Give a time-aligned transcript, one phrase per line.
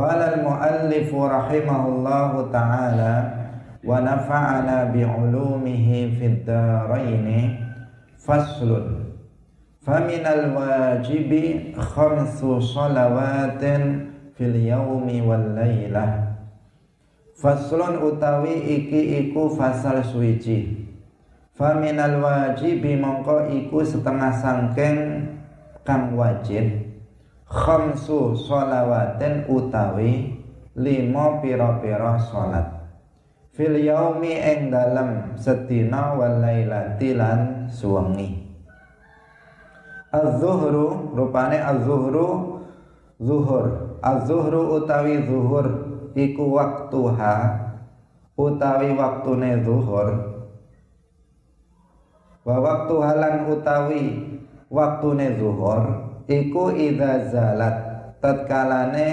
[0.00, 3.14] Qala al-muallif rahimahullahu ta'ala
[3.84, 7.60] wa nafa'ana bi'ulumihi fid dharain
[8.16, 9.12] faslun.
[9.84, 16.32] Wajibi khamsu salawatin fil yaumi wal lailah
[17.36, 20.88] faslun utawi iki iku fasal suwiji.
[21.52, 25.28] Faminal wajibi mongko iku setengah sangking
[25.84, 26.89] kang wajib
[27.50, 30.38] khamsu sholawatin utawi
[30.78, 32.70] lima pira-pira salat
[33.50, 38.46] fil yaumi ing dalem sedina wal lailati lan suwengi.
[40.14, 42.26] Az-zuhru rupane az-zuhru
[43.18, 43.98] zuhur.
[43.98, 45.66] Az-zuhru utawi zuhur
[46.14, 47.34] iku waktuha
[48.38, 50.08] utawi waktune zuhur.
[52.46, 54.02] Wa waktu halan utawi
[54.70, 57.76] waktune zuhur iku idza zalat
[58.22, 59.08] tatkalane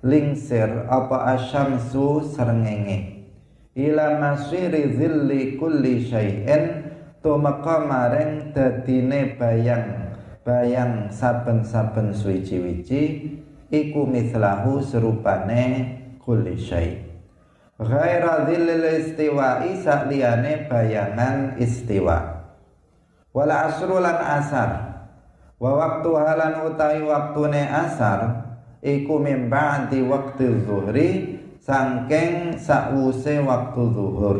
[0.00, 3.28] lingsir apa asyamsu srengenge
[3.76, 6.88] ila masiri zilli kulli syai'in
[7.20, 13.36] tumeka maring dadine bayang bayang saben-saben suci-wici
[13.68, 15.92] iku mislahu serupane
[16.24, 17.06] kulli syai'
[17.76, 22.48] ghaira dhillil istiwa'i sakliyane bayangan istiwa.
[23.36, 24.85] Wal asrulan asar
[25.56, 28.44] wa waktu halan utawi waktune asar
[28.84, 30.04] iku mim ba'di
[30.64, 31.08] zuhri
[31.58, 34.38] sangking sa'use waktu zuhur.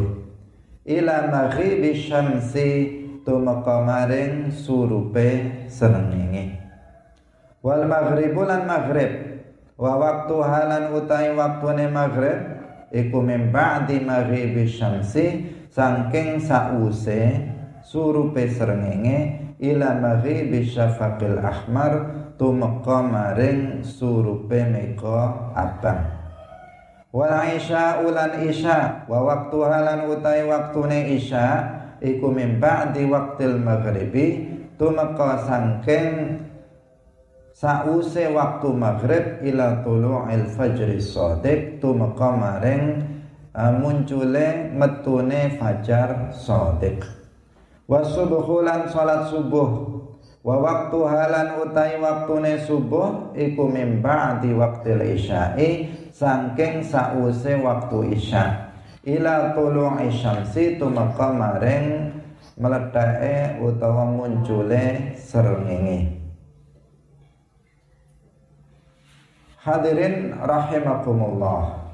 [0.87, 2.71] Ila maghribi syamsi
[3.27, 6.63] tumeka maring surupe srengenge
[7.67, 9.35] wal maghribu lan maghrib.
[9.77, 12.39] Wa waktu halan utawi waktune maghrib
[12.95, 17.45] iku mim ba'di maghribi syamsi sangking sa'use
[17.85, 21.93] surupe srengenge ila maghribi syafaqil ahmar
[22.37, 26.05] tumeka maring surupe meka abang.
[27.17, 31.65] Wal isya ulan isya wa waktu halan utai waktune isya
[32.05, 36.45] iku min ba'di waktil maghribi tumeka sangking
[37.57, 43.01] sause waktu maghrib ila tulu'il fajri shadiq tumeka maring
[43.57, 47.01] uh, muncule metune fajar shadiq
[47.87, 49.99] wa subuhulan salat subuh.
[50.47, 58.71] Wa waktu halan utai waktune subuh iku min ba'di waqtil isya'i saking sause waktu isya.
[59.03, 62.15] Ila tulu'i syamsi tumeka maring
[62.59, 66.15] meledake utawa muncule srengenge.
[69.67, 71.91] Hadirin rahimakumullah.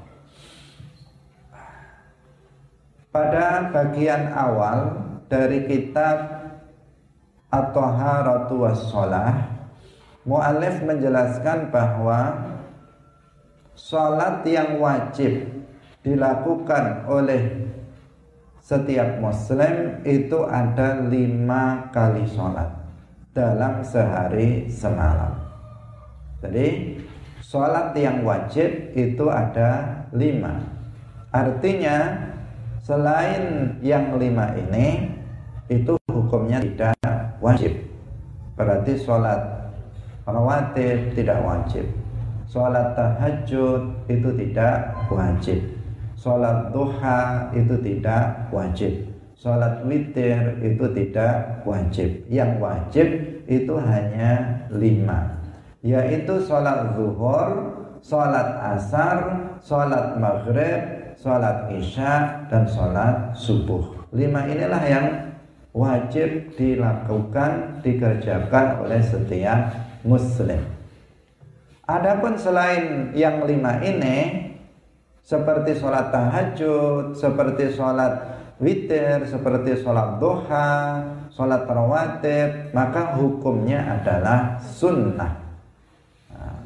[3.09, 6.45] Pada bagian awal dari kitab
[7.49, 9.49] At-Taharatu was-Shalah
[10.29, 12.53] Mu'alif menjelaskan bahwa
[13.73, 15.49] Salat yang wajib
[16.05, 17.73] dilakukan oleh
[18.61, 22.69] setiap muslim itu ada lima kali sholat
[23.33, 25.35] dalam sehari semalam.
[26.45, 27.01] Jadi
[27.41, 30.63] sholat yang wajib itu ada lima.
[31.33, 32.29] Artinya
[32.85, 35.12] selain yang lima ini
[35.81, 36.97] itu hukumnya tidak
[37.41, 37.73] wajib.
[38.53, 39.41] Berarti sholat
[40.29, 41.85] rawatib tidak wajib.
[42.45, 45.59] Sholat tahajud itu tidak wajib.
[46.13, 49.09] Sholat duha itu tidak wajib.
[49.33, 52.23] Sholat witir itu tidak wajib.
[52.29, 53.07] Yang wajib
[53.49, 55.41] itu hanya lima.
[55.83, 57.49] Yaitu sholat zuhur,
[57.99, 59.17] sholat asar,
[59.59, 64.07] sholat maghrib, sholat isya, dan sholat subuh.
[64.13, 65.05] Lima inilah yang
[65.73, 69.73] wajib dilakukan dikerjakan oleh setiap
[70.05, 70.61] muslim.
[71.83, 74.49] Adapun selain yang lima ini
[75.25, 78.13] seperti sholat tahajud, seperti sholat
[78.61, 85.33] witir, seperti sholat duha, sholat rawatib, maka hukumnya adalah sunnah.
[86.31, 86.63] Nah,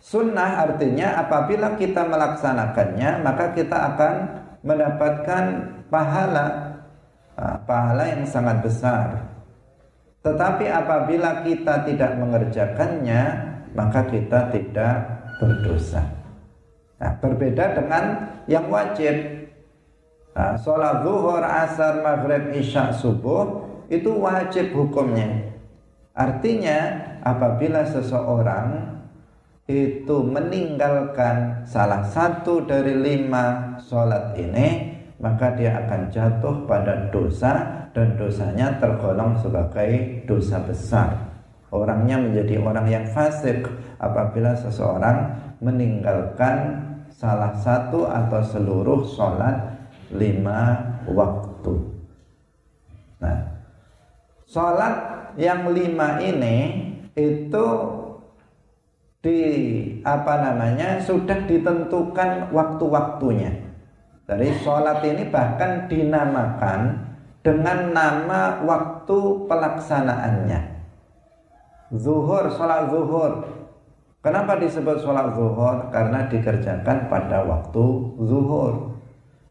[0.00, 4.14] sunnah artinya apabila kita melaksanakannya, maka kita akan
[4.64, 5.44] mendapatkan
[5.92, 6.75] pahala Ah,
[7.36, 9.36] pahala yang sangat besar.
[10.24, 13.22] Tetapi apabila kita tidak mengerjakannya,
[13.76, 14.94] maka kita tidak
[15.38, 16.02] berdosa.
[16.96, 18.04] Nah, berbeda dengan
[18.48, 19.46] yang wajib.
[20.32, 25.52] Nah, sholat zuhur, asar, maghrib, isya, subuh itu wajib hukumnya.
[26.16, 28.96] Artinya apabila seseorang
[29.66, 34.85] itu meninggalkan salah satu dari lima sholat ini
[35.16, 41.10] maka dia akan jatuh pada dosa dan dosanya tergolong sebagai dosa besar.
[41.72, 43.66] Orangnya menjadi orang yang fasik
[43.98, 49.56] apabila seseorang meninggalkan salah satu atau seluruh sholat
[50.12, 50.76] lima
[51.08, 51.74] waktu.
[53.18, 53.38] Nah,
[54.44, 54.94] sholat
[55.40, 56.56] yang lima ini
[57.16, 57.66] itu
[59.24, 59.40] di
[60.06, 63.65] apa namanya sudah ditentukan waktu-waktunya.
[64.26, 66.98] Dari sholat ini bahkan dinamakan
[67.46, 70.60] dengan nama waktu pelaksanaannya.
[71.94, 73.32] Zuhur, sholat zuhur.
[74.18, 75.94] Kenapa disebut sholat zuhur?
[75.94, 77.84] Karena dikerjakan pada waktu
[78.26, 78.98] zuhur.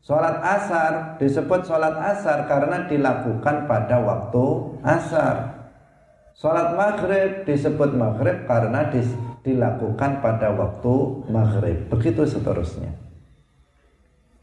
[0.04, 4.46] Sholat asar disebut sholat asar karena dilakukan pada waktu
[4.84, 5.56] asar.
[6.36, 8.92] Sholat maghrib disebut maghrib karena
[9.40, 10.94] dilakukan pada waktu
[11.32, 11.88] maghrib.
[11.88, 13.05] Begitu seterusnya.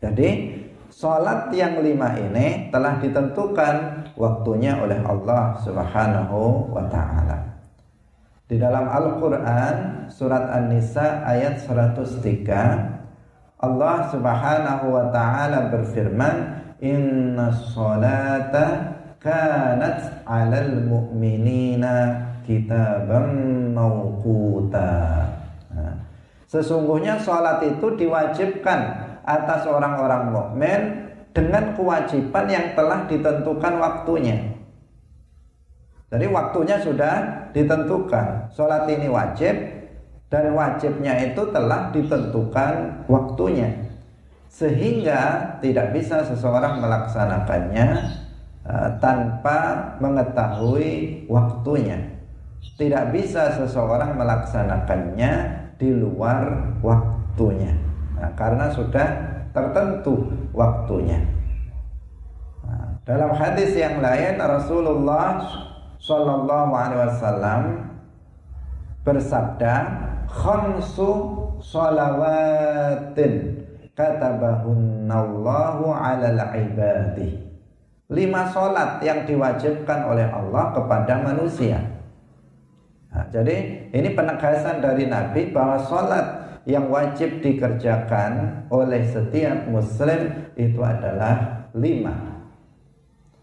[0.03, 0.53] Jadi
[0.93, 7.49] Salat yang lima ini telah ditentukan waktunya oleh Allah Subhanahu wa taala.
[8.45, 20.29] Di dalam Al-Qur'an surat An-Nisa ayat 103 Allah Subhanahu wa taala berfirman Inna salata kanat
[20.29, 23.33] 'alal mu'minina kitaban
[23.73, 25.25] mawquta.
[25.73, 25.97] Nah,
[26.53, 30.81] sesungguhnya salat itu diwajibkan atas orang-orang mukmin
[31.33, 34.37] dengan kewajiban yang telah ditentukan waktunya.
[36.13, 37.15] Jadi waktunya sudah
[37.57, 38.53] ditentukan.
[38.53, 39.57] Sholat ini wajib
[40.29, 43.69] dan wajibnya itu telah ditentukan waktunya.
[44.53, 47.89] Sehingga tidak bisa seseorang melaksanakannya
[48.69, 52.21] uh, tanpa mengetahui waktunya.
[52.77, 55.33] Tidak bisa seseorang melaksanakannya
[55.81, 57.82] di luar waktunya.
[58.23, 59.09] Nah, karena sudah
[59.51, 61.19] tertentu waktunya.
[62.63, 65.43] Nah, dalam hadis yang lain Rasulullah
[65.99, 67.63] Shallallahu Alaihi Wasallam
[69.03, 69.75] bersabda,
[70.31, 71.11] "Khamsu
[71.59, 73.59] salawatin
[73.99, 77.43] katabahunallahu alal ibadi."
[78.07, 81.83] Lima solat yang diwajibkan oleh Allah kepada manusia.
[83.11, 90.79] Nah, jadi ini penegasan dari Nabi bahwa solat yang wajib dikerjakan oleh setiap muslim itu
[90.79, 92.15] adalah lima.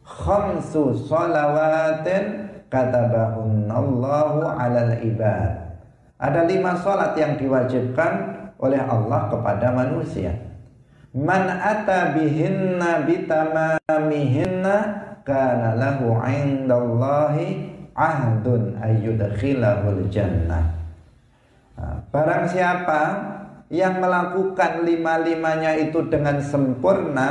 [0.05, 5.79] Khamsu salawatin katabahunallahu alal ibad.
[6.19, 8.11] Ada lima salat yang diwajibkan
[8.59, 10.35] oleh Allah kepada manusia.
[11.15, 14.75] Man ata bihinna bitamamihinna
[15.25, 20.63] kana lahu indallahi ahdun ayyudkhilahul jannah.
[20.63, 20.78] Nah,
[22.09, 23.01] barang siapa
[23.69, 27.29] yang melakukan lima-limanya itu dengan sempurna,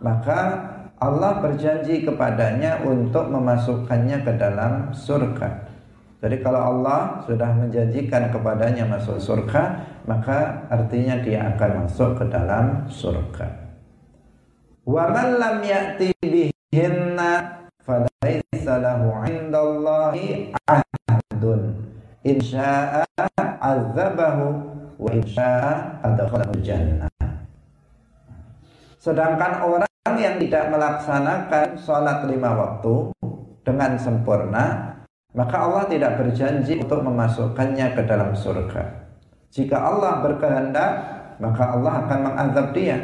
[0.00, 0.40] maka
[0.98, 5.68] Allah berjanji kepadanya untuk memasukkannya ke dalam surga.
[6.18, 12.90] Jadi kalau Allah sudah menjanjikan kepadanya masuk surga, maka artinya dia akan masuk ke dalam
[12.90, 13.46] surga.
[14.82, 21.86] Wa man lam ya'ti bihinna falaysa lahu 'indallahi ahdun
[22.26, 23.37] insya'a
[23.74, 24.46] azabahu
[24.96, 25.10] wa
[26.64, 27.12] jannah.
[28.98, 33.14] Sedangkan orang yang tidak melaksanakan sholat lima waktu
[33.62, 34.96] dengan sempurna,
[35.36, 38.82] maka Allah tidak berjanji untuk memasukkannya ke dalam surga.
[39.54, 40.90] Jika Allah berkehendak,
[41.38, 42.98] maka Allah akan mengazab dia.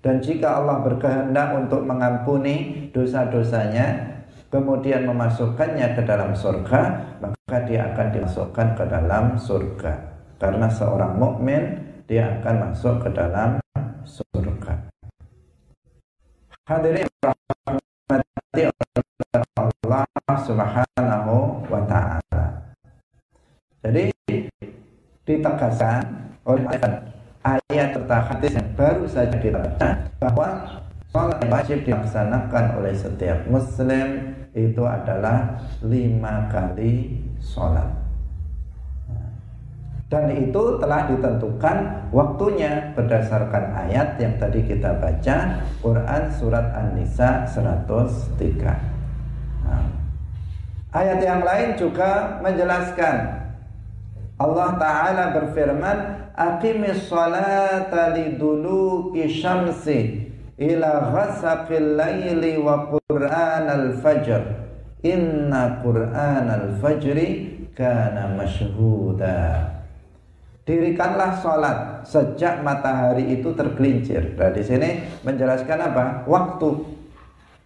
[0.00, 4.19] Dan jika Allah berkehendak untuk mengampuni dosa-dosanya,
[4.50, 6.82] kemudian memasukkannya ke dalam surga,
[7.22, 9.92] maka dia akan dimasukkan ke dalam surga.
[10.42, 11.78] Karena seorang mukmin
[12.10, 13.62] dia akan masuk ke dalam
[14.02, 14.74] surga.
[16.66, 21.34] Hadirin rahmati Allah Subhanahu
[21.70, 22.44] wa taala.
[23.86, 24.10] Jadi
[25.24, 26.02] ditegaskan
[26.42, 26.66] oleh
[27.46, 29.88] ayat serta hadis yang baru saja dibaca
[30.18, 30.48] bahwa
[31.10, 38.00] Sholat wajib dilaksanakan oleh setiap muslim itu adalah lima kali sholat.
[40.10, 48.42] Dan itu telah ditentukan waktunya berdasarkan ayat yang tadi kita baca Quran Surat An-Nisa 103
[49.62, 49.86] nah,
[50.90, 53.38] Ayat yang lain juga menjelaskan.
[54.34, 55.98] Allah Ta'ala berfirman
[56.34, 60.29] Aqimis salata liduluki syamsi
[60.60, 64.44] ila ghasaqil laili wa qur'an al-fajr
[65.00, 69.80] inna qur'an al-fajri kana mashhuda
[70.70, 74.38] dirikanlah sholat sejak matahari itu tergelincir.
[74.38, 76.04] Nah, di sini menjelaskan apa?
[76.30, 76.70] Waktu.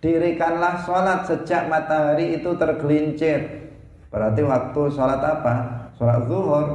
[0.00, 3.68] Dirikanlah sholat sejak matahari itu tergelincir.
[4.08, 5.54] Berarti waktu sholat apa?
[6.00, 6.66] Sholat zuhur.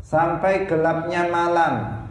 [0.00, 2.02] sampai gelapnya malam.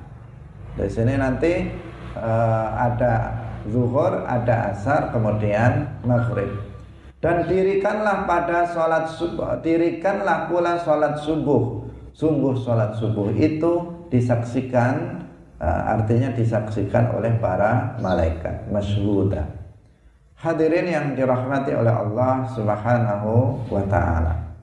[0.77, 1.67] Di sini nanti
[2.15, 6.69] uh, ada zuhur, ada asar, kemudian maghrib.
[7.19, 11.83] Dan dirikanlah pada sholat subuh, dirikanlah pula sholat subuh.
[12.15, 15.27] Sungguh sholat subuh itu disaksikan,
[15.59, 19.43] uh, artinya disaksikan oleh para malaikat, masyhudah.
[20.39, 24.55] Hadirin yang dirahmati oleh Allah Subhanahu wa taala.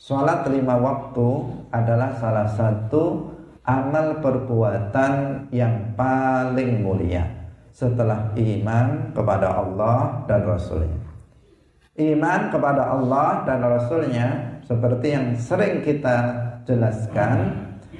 [0.00, 1.28] Salat lima waktu
[1.68, 3.36] adalah salah satu
[3.68, 7.35] amal perbuatan yang paling mulia
[7.76, 10.96] setelah iman kepada Allah dan Rasulnya.
[12.00, 14.28] Iman kepada Allah dan Rasulnya
[14.64, 16.16] seperti yang sering kita
[16.64, 17.52] jelaskan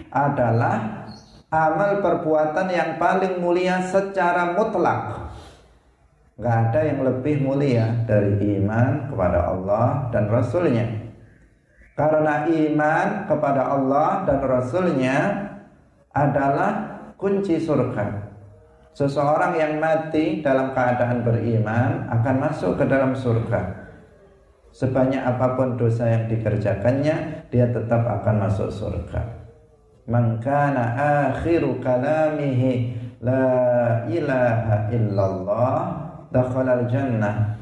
[0.09, 1.05] adalah
[1.53, 5.27] amal perbuatan yang paling mulia secara mutlak
[6.37, 10.85] Gak ada yang lebih mulia dari iman kepada Allah dan Rasulnya.
[11.97, 15.17] Karena iman kepada Allah dan Rasulnya
[16.13, 16.73] adalah
[17.17, 18.26] kunci surga.
[18.97, 23.85] Seseorang yang mati dalam keadaan beriman akan masuk ke dalam surga.
[24.73, 29.21] Sebanyak apa pun dosa yang dikerjakannya, dia tetap akan masuk surga.
[30.09, 30.97] Mangkana
[31.29, 33.45] akhiru kalamihi la
[34.09, 35.77] ilaha illallah
[36.33, 37.53] dakhalal jannah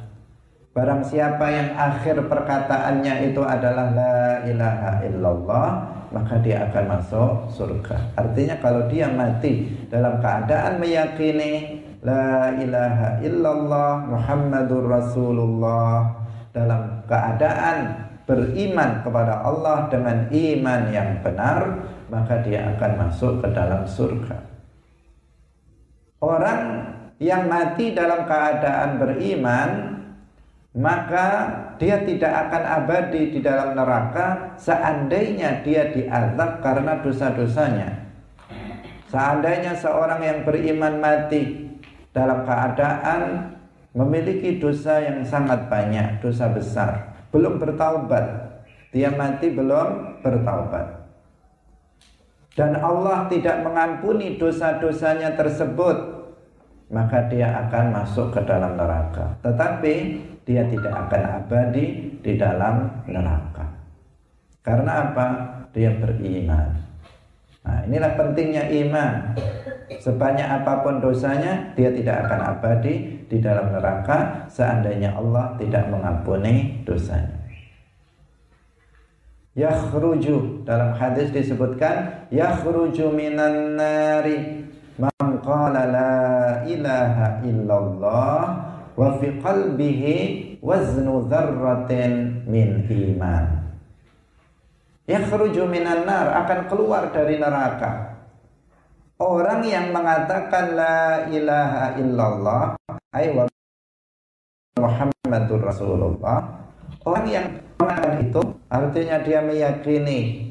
[0.75, 5.69] Barang siapa yang akhir perkataannya itu adalah la ilaha illallah
[6.11, 7.95] maka dia akan masuk surga.
[8.19, 16.11] Artinya kalau dia mati dalam keadaan meyakini la ilaha illallah Muhammadur Rasulullah
[16.51, 17.79] dalam keadaan
[18.27, 24.43] beriman kepada Allah dengan iman yang benar maka dia akan masuk ke dalam surga.
[26.19, 26.61] Orang
[27.23, 29.94] yang mati dalam keadaan beriman
[30.75, 31.47] maka
[31.79, 37.91] dia tidak akan abadi di dalam neraka seandainya dia diazab karena dosa-dosanya.
[39.07, 41.71] Seandainya seorang yang beriman mati
[42.11, 43.55] dalam keadaan
[43.95, 48.27] memiliki dosa yang sangat banyak, dosa besar, belum bertaubat,
[48.91, 51.07] dia mati belum bertaubat.
[52.59, 56.14] Dan Allah tidak mengampuni dosa-dosanya tersebut
[56.93, 59.37] maka dia akan masuk ke dalam neraka.
[59.41, 59.95] Tetapi
[60.45, 61.85] dia tidak akan abadi
[62.21, 63.65] di dalam neraka.
[64.61, 65.27] Karena apa?
[65.73, 66.69] Dia beriman.
[67.65, 69.33] Nah, inilah pentingnya iman.
[69.97, 76.85] Sebanyak apa pun dosanya, dia tidak akan abadi di dalam neraka seandainya Allah tidak mengampuni
[76.85, 77.41] dosanya.
[79.55, 84.64] Yakhruju dalam hadis disebutkan yakhruju minan nari
[85.45, 86.15] qala la
[86.65, 88.39] ilaha illallah
[88.97, 90.17] wa fi qalbihi
[90.65, 93.45] waznu dzarratin min iman.
[95.05, 98.17] Yakhruju minan nar akan keluar dari neraka.
[99.21, 102.65] Orang yang mengatakan la ilaha illallah
[103.15, 103.45] ay wa
[104.75, 106.67] Muhammadur Rasulullah
[107.07, 107.47] orang yang
[107.79, 110.51] mengatakan itu artinya dia meyakini.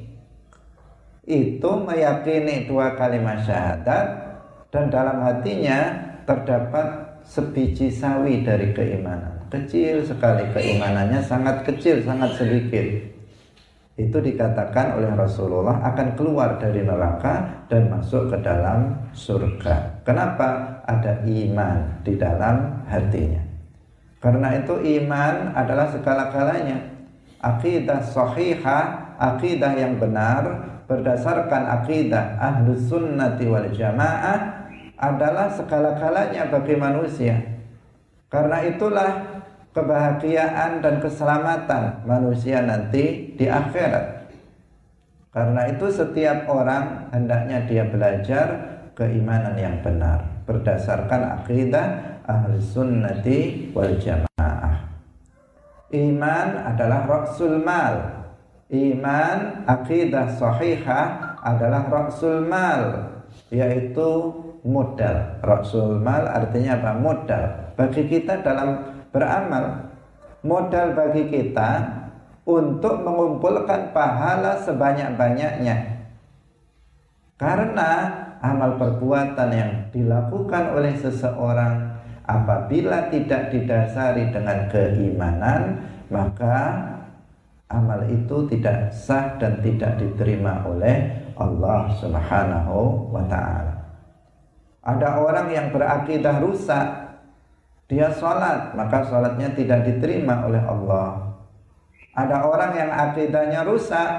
[1.27, 4.22] Itu meyakini dua kalimat syahadat
[4.73, 5.93] dan dalam hatinya
[6.25, 9.45] terdapat sebiji sawi dari keimanan.
[9.53, 13.13] Kecil sekali keimanannya, sangat kecil, sangat sedikit.
[13.93, 20.01] Itu dikatakan oleh Rasulullah akan keluar dari neraka dan masuk ke dalam surga.
[20.01, 20.81] Kenapa?
[20.89, 23.45] Ada iman di dalam hatinya.
[24.17, 26.81] Karena itu iman adalah segala-galanya.
[27.45, 34.62] Akidah sahihah, akidah yang benar berdasarkan akidah ahlus sunnati wal jamaah
[34.97, 37.35] adalah segala-galanya bagi manusia.
[38.29, 39.11] Karena itulah
[39.73, 44.29] kebahagiaan dan keselamatan manusia nanti di akhirat.
[45.33, 48.47] Karena itu setiap orang hendaknya dia belajar
[48.93, 54.93] keimanan yang benar berdasarkan akidah ahli sunnati wal jamaah.
[55.89, 58.25] Iman adalah rasul mal.
[58.69, 63.09] Iman akidah sahihah adalah rasul mal
[63.49, 64.09] yaitu
[64.63, 65.43] modal.
[65.43, 66.91] Rasul mal artinya apa?
[66.97, 67.43] Modal
[67.75, 68.79] bagi kita dalam
[69.11, 69.93] beramal.
[70.43, 72.03] Modal bagi kita
[72.43, 76.03] untuk mengumpulkan pahala sebanyak-banyaknya.
[77.39, 77.89] Karena
[78.43, 81.95] amal perbuatan yang dilakukan oleh seseorang
[82.27, 85.79] apabila tidak didasari dengan keimanan,
[86.11, 86.87] maka
[87.71, 93.72] amal itu tidak sah dan tidak diterima oleh Allah Subhanahu wa taala.
[94.83, 96.87] Ada orang yang berakidah rusak,
[97.87, 101.39] dia sholat, maka sholatnya tidak diterima oleh Allah.
[102.13, 104.09] Ada orang yang akidahnya rusak,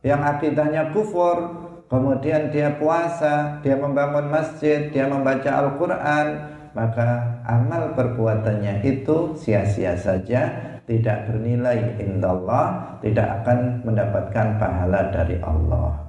[0.00, 1.54] yang akidahnya kufur,
[1.92, 6.26] kemudian dia puasa, dia membangun masjid, dia membaca Al-Quran,
[6.72, 10.48] maka amal perbuatannya itu sia-sia saja,
[10.88, 16.00] tidak bernilai indallah, tidak akan mendapatkan pahala dari Allah.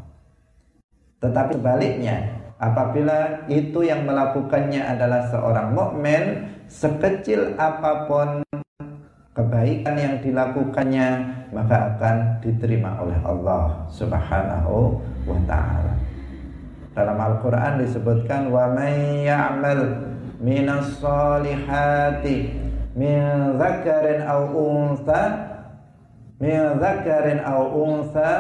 [1.20, 6.24] Tetapi sebaliknya, apabila itu yang melakukannya adalah seorang mukmin,
[6.68, 8.44] sekecil apa pun
[9.34, 11.08] kebaikan yang dilakukannya
[11.56, 15.96] maka akan diterima oleh Allah Subhanahu wa taala.
[16.94, 20.04] Dalam Al-Qur'an disebutkan wa may ya'mal
[20.44, 22.52] minas solihati
[22.94, 25.24] min dzakarin aw untha
[26.44, 28.32] min dzakarin aw untha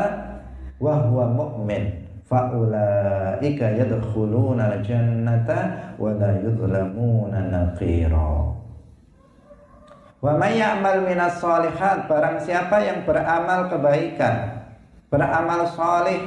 [0.78, 8.54] wa huwa mu'min faulaika yadkhuluna al-jannata wa la yudlamuna naqira.
[10.20, 14.62] Wa may ya'mal minas solihat barang siapa yang beramal kebaikan,
[15.10, 16.22] beramal solih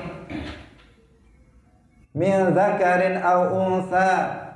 [2.12, 4.08] min zakarin au unsa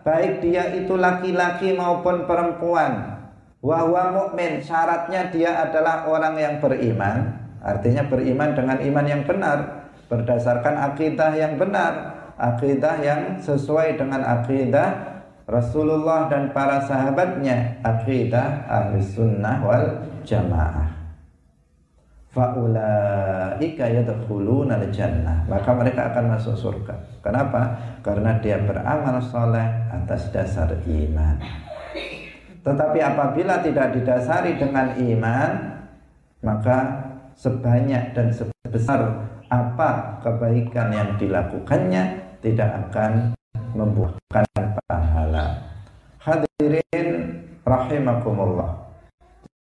[0.05, 3.17] baik dia itu laki-laki maupun perempuan
[3.65, 7.33] wa huwa mukmin syaratnya dia adalah orang yang beriman
[7.65, 15.17] artinya beriman dengan iman yang benar berdasarkan akidah yang benar akidah yang sesuai dengan akidah
[15.47, 19.87] Rasulullah dan para sahabatnya akidah ahli sunnah wal
[20.27, 20.91] jamaah.
[22.35, 25.47] Faulaika yadkhuluna al-jannah.
[25.49, 26.93] Maka mereka akan masuk surga.
[27.25, 27.79] Kenapa?
[28.05, 31.39] Karena dia beramal soleh atas dasar iman.
[32.61, 35.51] Tetapi apabila tidak didasari dengan iman
[36.43, 36.79] maka
[37.39, 39.01] sebanyak dan sebesar
[39.50, 42.03] apa kebaikan yang dilakukannya
[42.43, 43.35] tidak akan
[43.75, 44.45] membuahkan
[44.87, 45.62] pahala.
[46.23, 47.09] Hadirin
[47.62, 48.87] rahimakumullah.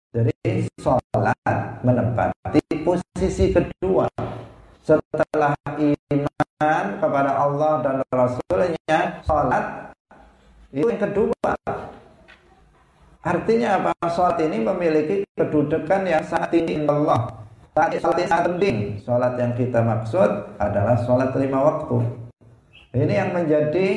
[0.09, 4.09] Jadi sholat menempati posisi kedua
[4.81, 9.93] setelah iman kepada Allah dan Rasulnya sholat
[10.73, 11.53] itu yang kedua
[13.21, 17.29] artinya apa sholat ini memiliki kedudukan yang sangat tinggi Allah
[17.77, 18.77] sholat yang penting.
[19.01, 21.97] Sholat yang kita maksud adalah sholat lima waktu.
[22.89, 23.87] Ini yang menjadi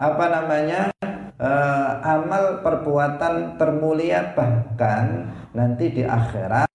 [0.00, 0.90] apa namanya
[1.38, 6.68] uh, amal perbuatan termulia bahkan nanti di akhirat.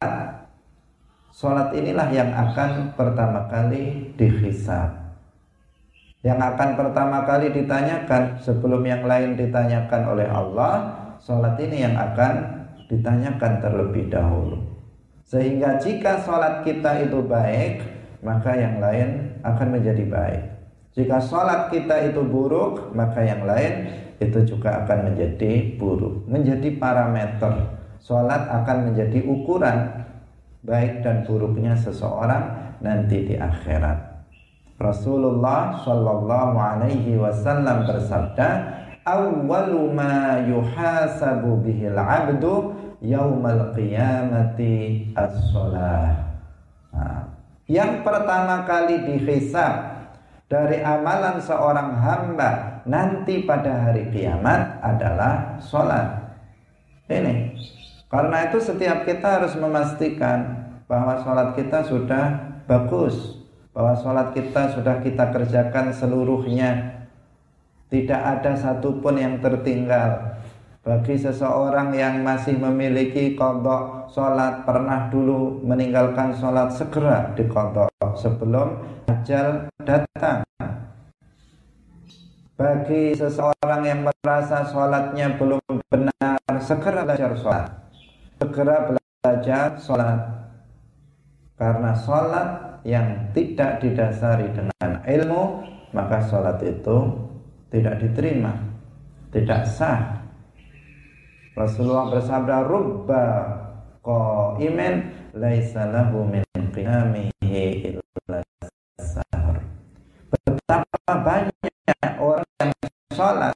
[1.36, 5.04] Sholat inilah yang akan pertama kali dihisab.
[6.26, 12.66] Yang akan pertama kali ditanyakan Sebelum yang lain ditanyakan oleh Allah Sholat ini yang akan
[12.90, 14.75] ditanyakan terlebih dahulu
[15.26, 17.82] Sehingga jika sholat kita itu baik
[18.22, 20.56] Maka yang lain akan menjadi baik
[20.96, 26.24] jika sholat kita itu buruk, maka yang lain itu juga akan menjadi buruk.
[26.32, 27.52] Menjadi parameter.
[28.00, 29.92] Sholat akan menjadi ukuran
[30.64, 34.24] baik dan buruknya seseorang nanti di akhirat.
[34.80, 38.48] Rasulullah Shallallahu Alaihi Wasallam bersabda,
[39.04, 42.72] "Awwalu ma yuhasabu bihil abdu
[43.06, 46.34] yaumal qiyamati as-salah."
[46.90, 47.38] Nah,
[47.70, 49.74] yang pertama kali dihisab
[50.50, 56.38] dari amalan seorang hamba nanti pada hari kiamat adalah sholat.
[57.06, 57.54] Ini
[58.10, 62.26] karena itu setiap kita harus memastikan bahwa sholat kita sudah
[62.70, 63.42] bagus,
[63.74, 67.02] bahwa sholat kita sudah kita kerjakan seluruhnya,
[67.90, 70.35] tidak ada satupun yang tertinggal.
[70.86, 79.66] Bagi seseorang yang masih memiliki kodok sholat pernah dulu meninggalkan sholat segera dikodok sebelum ajal
[79.82, 80.46] datang.
[82.54, 85.58] Bagi seseorang yang merasa sholatnya belum
[85.90, 87.66] benar, segera belajar sholat.
[88.38, 90.22] Segera belajar sholat.
[91.58, 92.50] Karena sholat
[92.86, 95.66] yang tidak didasari dengan ilmu,
[95.98, 97.26] maka sholat itu
[97.74, 98.54] tidak diterima,
[99.34, 100.25] tidak sah
[101.56, 103.24] Rasulullah bersabda rubba
[104.04, 106.44] qaimin laisa lahu min
[106.76, 108.44] qiyamihi illa
[109.00, 109.64] sahur.
[110.28, 112.72] Betapa banyak orang yang
[113.16, 113.56] sholat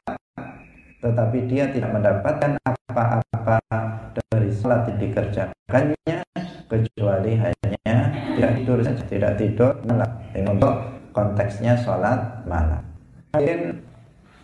[1.00, 3.60] tetapi dia tidak mendapatkan apa-apa
[4.16, 6.20] dari sholat yang dikerjakannya
[6.72, 7.96] kecuali hanya
[8.36, 10.76] tidak tidur saja tidak tidur malam ini untuk
[11.12, 12.80] konteksnya sholat malam.
[13.36, 13.89] Kemudian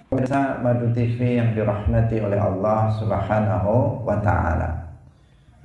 [0.06, 4.70] Pemirsa Madu TV yang dirahmati oleh Allah Subhanahu wa taala.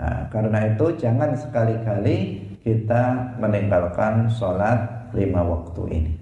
[0.00, 6.12] Nah, karena itu jangan sekali-kali kita meninggalkan sholat lima waktu ini.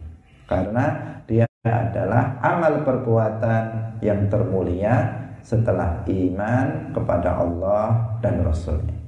[0.50, 0.98] Karena
[1.30, 5.14] dia adalah amal perbuatan yang termulia
[5.46, 8.98] setelah iman kepada Allah dan Rasulnya.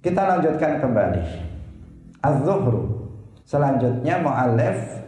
[0.00, 1.24] Kita lanjutkan kembali.
[2.24, 3.04] az-zuhru.
[3.46, 5.05] Selanjutnya mu'alif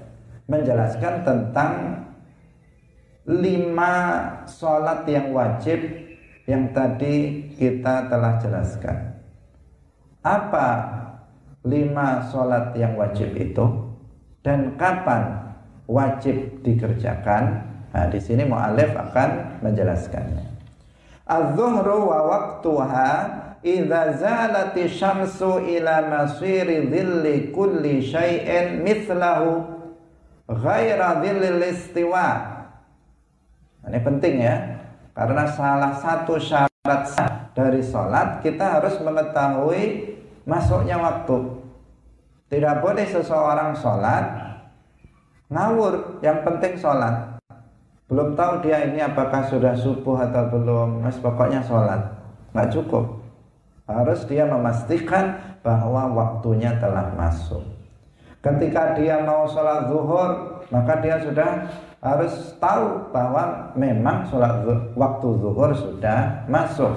[0.49, 1.73] menjelaskan tentang
[3.29, 3.95] lima
[4.49, 5.85] sholat yang wajib
[6.49, 9.21] yang tadi kita telah jelaskan.
[10.25, 10.69] Apa
[11.69, 13.93] lima sholat yang wajib itu
[14.41, 15.53] dan kapan
[15.85, 17.69] wajib dikerjakan?
[17.93, 20.49] Nah, di sini mu'alif akan menjelaskannya.
[21.29, 23.13] Az-zuhru wa waqtuha
[23.61, 29.78] idza zalati syamsu ila masiri dhilli kulli syai'in mithlahu
[30.49, 32.27] ghaira dhillil istiwa.
[33.85, 34.57] Ini penting ya.
[35.13, 37.03] Karena salah satu syarat
[37.53, 40.15] dari sholat kita harus mengetahui
[40.49, 41.59] masuknya waktu.
[42.49, 44.25] Tidak boleh seseorang sholat
[45.53, 47.37] ngawur yang penting sholat.
[48.09, 52.01] Belum tahu dia ini apakah sudah subuh atau belum mas pokoknya sholat.
[52.57, 53.21] Nggak cukup.
[53.85, 57.78] Harus dia memastikan bahwa waktunya telah masuk.
[58.39, 61.67] Ketika dia mau sholat zuhur, maka dia sudah
[61.99, 66.95] harus tahu bahwa memang sholat zuhur, waktu zuhur sudah masuk.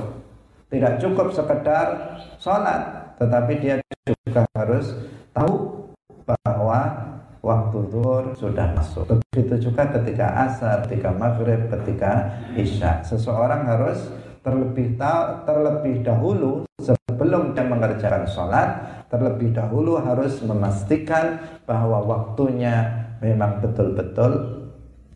[0.69, 3.75] Tidak cukup sekedar sholat, tetapi dia
[4.06, 4.93] juga harus
[5.34, 5.82] tahu
[6.30, 6.80] bahwa
[7.41, 9.17] waktu zuhur sudah masuk.
[9.34, 13.01] Begitu juga ketika asar, ketika maghrib, ketika isya.
[13.01, 14.13] Seseorang harus
[14.45, 14.97] terlebih
[15.45, 22.88] terlebih dahulu sebelum dia mengerjakan sholat terlebih dahulu harus memastikan bahwa waktunya
[23.19, 24.63] memang betul-betul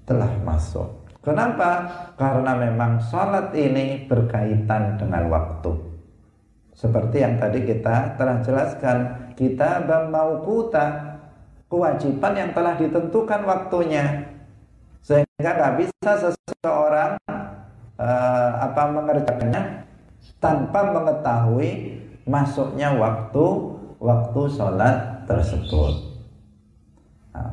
[0.04, 1.08] telah masuk.
[1.24, 1.90] Kenapa?
[2.20, 5.74] Karena memang sholat ini berkaitan dengan waktu.
[6.76, 8.98] Seperti yang tadi kita telah jelaskan,
[9.34, 9.82] kita
[10.12, 11.18] maukuta
[11.72, 14.28] kewajiban yang telah ditentukan waktunya.
[15.02, 17.18] Sehingga nggak bisa seseorang
[17.98, 19.88] uh, apa mengerjakannya
[20.38, 23.46] tanpa mengetahui masuknya waktu
[24.00, 25.94] waktu sholat tersebut.
[27.36, 27.52] Nah,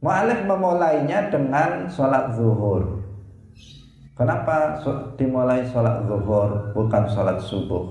[0.00, 3.02] Mu'alif memulainya dengan sholat zuhur.
[4.16, 4.80] Kenapa
[5.20, 7.84] dimulai sholat zuhur bukan sholat subuh?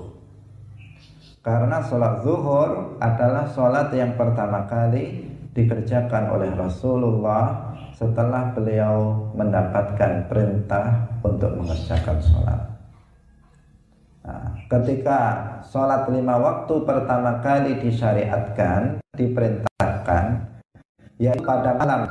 [1.46, 11.06] Karena sholat zuhur adalah sholat yang pertama kali dikerjakan oleh Rasulullah setelah beliau mendapatkan perintah
[11.22, 12.75] untuk mengerjakan sholat.
[14.66, 15.20] Ketika
[15.62, 20.24] sholat lima waktu pertama kali disyariatkan, diperintahkan,
[21.22, 22.02] yaitu pada malam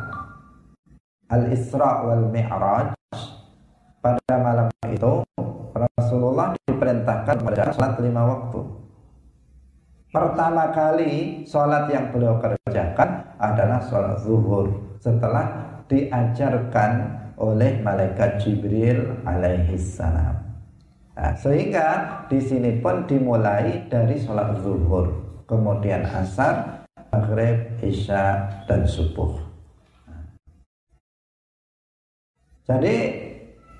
[1.27, 2.95] Al-Isra wal Mi'raj,
[3.99, 5.19] pada malam itu
[5.75, 8.59] Rasulullah diperintahkan pada sholat lima waktu.
[10.15, 19.75] Pertama kali sholat yang beliau kerjakan adalah sholat zuhur setelah diajarkan oleh malaikat Jibril alaihi
[19.75, 20.44] salam.
[21.15, 21.87] Nah, sehingga
[22.27, 25.15] di sini pun dimulai dari sholat zuhur,
[25.47, 29.39] kemudian asar, maghrib, isya, dan subuh.
[32.67, 32.95] Jadi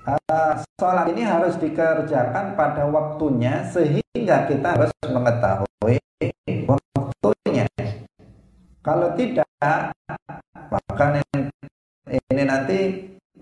[0.08, 6.00] uh, sholat ini harus dikerjakan pada waktunya sehingga kita harus mengetahui
[6.64, 7.68] waktunya.
[8.80, 9.44] Kalau tidak,
[10.72, 11.06] maka
[12.32, 12.78] ini nanti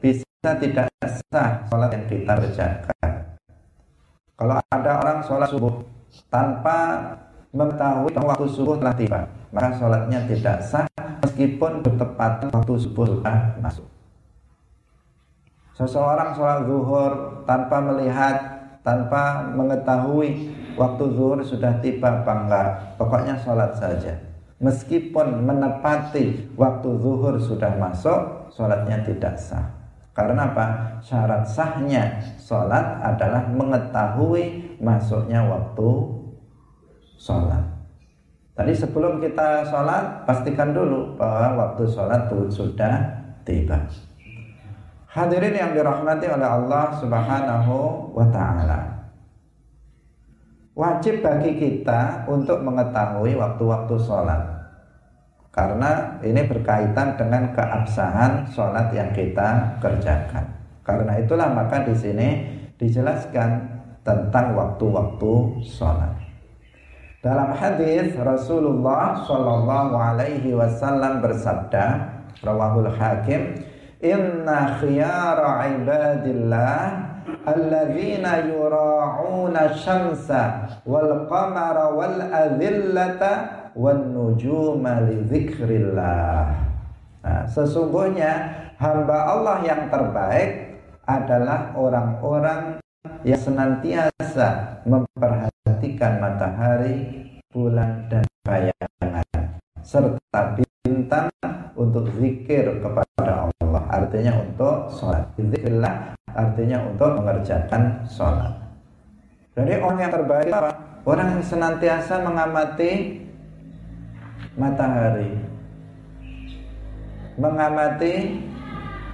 [0.02, 0.90] bisa tidak
[1.30, 3.13] sah sholat yang kita kerjakan.
[4.35, 5.87] Kalau ada orang sholat subuh
[6.27, 6.99] tanpa
[7.55, 9.20] mengetahui bahwa waktu subuh telah tiba,
[9.55, 10.87] maka sholatnya tidak sah
[11.23, 13.87] meskipun bertepatan waktu subuh sudah masuk.
[15.79, 17.12] Seseorang sholat zuhur
[17.47, 18.37] tanpa melihat,
[18.83, 22.68] tanpa mengetahui waktu zuhur sudah tiba apa enggak,
[22.99, 24.18] pokoknya sholat saja.
[24.59, 29.84] Meskipun menepati waktu zuhur sudah masuk, sholatnya tidak sah.
[30.14, 30.66] Karena apa?
[31.03, 35.90] Syarat sahnya sholat adalah mengetahui masuknya waktu
[37.18, 37.66] sholat.
[38.55, 42.94] Tadi sebelum kita sholat, pastikan dulu bahwa waktu sholat itu sudah
[43.42, 43.74] tiba.
[45.11, 47.77] Hadirin yang dirahmati oleh Allah Subhanahu
[48.14, 48.94] wa Ta'ala.
[50.79, 54.53] Wajib bagi kita untuk mengetahui waktu-waktu sholat
[55.54, 60.50] karena ini berkaitan dengan keabsahan sholat yang kita kerjakan.
[60.82, 62.28] Karena itulah maka di sini
[62.74, 63.62] dijelaskan
[64.02, 66.10] tentang waktu-waktu sholat.
[67.22, 72.12] Dalam hadis Rasulullah Shallallahu Alaihi Wasallam bersabda,
[72.44, 73.54] Rawahul Hakim,
[74.04, 76.76] Inna khiyara ibadillah
[77.48, 82.20] alladzina yura'una syamsa wal qamara wal
[83.74, 85.02] wan nujuma.
[87.24, 88.32] Nah, sesungguhnya
[88.78, 92.80] hamba Allah yang terbaik adalah orang-orang
[93.24, 99.24] yang senantiasa memperhatikan matahari, bulan dan bayangan.
[99.84, 101.28] serta bintang
[101.76, 108.52] untuk zikir kepada Allah artinya untuk sholat zikirlah artinya untuk mengerjakan sholat
[109.52, 110.72] jadi orang yang terbaik apa?
[111.04, 113.23] orang yang senantiasa mengamati
[114.55, 115.35] matahari.
[117.35, 118.42] Mengamati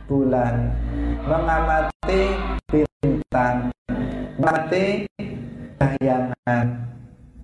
[0.04, 0.74] bulan.
[1.24, 2.20] Mengamati
[2.68, 3.72] bintang.
[4.36, 5.08] Mengamati
[5.80, 6.66] bayangan.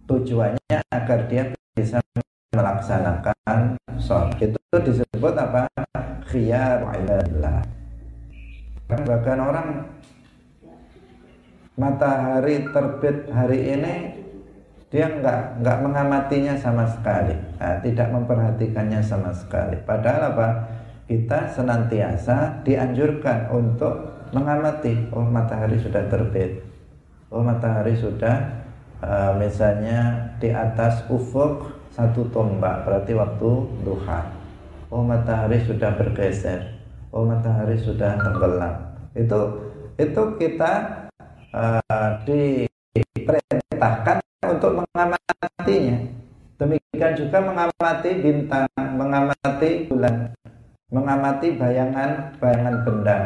[0.07, 1.99] Tujuannya agar dia bisa
[2.55, 4.39] melaksanakan sholat.
[4.39, 5.67] Itu disebut apa?
[6.27, 7.67] Khiyar ibadah
[8.87, 9.69] bahkan orang
[11.75, 13.95] matahari terbit hari ini
[14.91, 20.49] dia nggak nggak mengamatinya sama sekali nah, tidak memperhatikannya sama sekali padahal apa
[21.07, 26.63] kita senantiasa dianjurkan untuk mengamati oh matahari sudah terbit
[27.31, 28.67] oh matahari sudah
[29.03, 34.21] uh, misalnya di atas ufuk satu tombak berarti waktu duha.
[34.93, 36.77] Oh matahari sudah bergeser.
[37.09, 38.77] Oh matahari sudah tenggelam.
[39.17, 40.73] Itu itu kita
[41.57, 44.26] uh, diperintahkan
[44.57, 45.97] untuk mengamatinya.
[46.57, 50.33] Demikian juga mengamati bintang, mengamati bulan,
[50.89, 53.19] mengamati bayangan-bayangan benda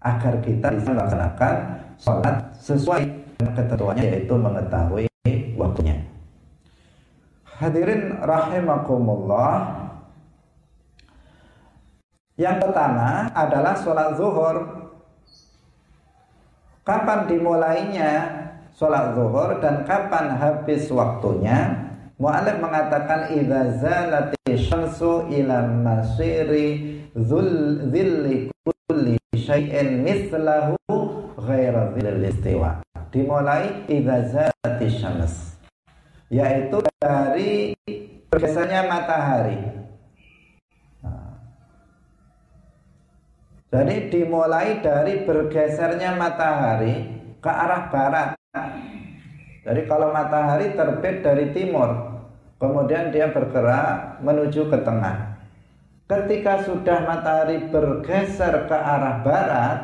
[0.00, 1.54] agar kita bisa melaksanakan
[2.00, 3.04] sholat sesuai
[3.36, 5.06] dengan ketentuannya yaitu mengetahui
[5.54, 6.00] waktunya.
[7.60, 9.84] Hadirin rahimakumullah.
[12.40, 14.56] Yang pertama adalah sholat zuhur.
[16.82, 18.41] Kapan dimulainya
[18.76, 21.88] sholat zuhur dan kapan habis waktunya?
[22.20, 30.78] Mu'alif mengatakan idza zalati syamsu ila masiri dhul dhilli kulli syai'in mithlahu
[31.34, 32.84] ghaira dhillil istiwa.
[33.10, 35.52] Dimulai idza zalati syams
[36.32, 37.76] yaitu dari
[38.32, 39.60] bergesernya matahari.
[43.72, 47.08] Jadi dimulai dari bergesernya matahari
[47.40, 48.30] ke arah barat.
[49.62, 51.88] Jadi kalau matahari terbit dari timur,
[52.60, 55.40] kemudian dia bergerak menuju ke tengah.
[56.04, 59.78] Ketika sudah matahari bergeser ke arah barat,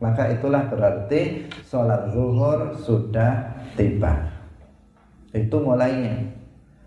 [0.00, 4.32] maka itulah berarti sholat zuhur sudah tiba.
[5.36, 6.24] Itu mulainya.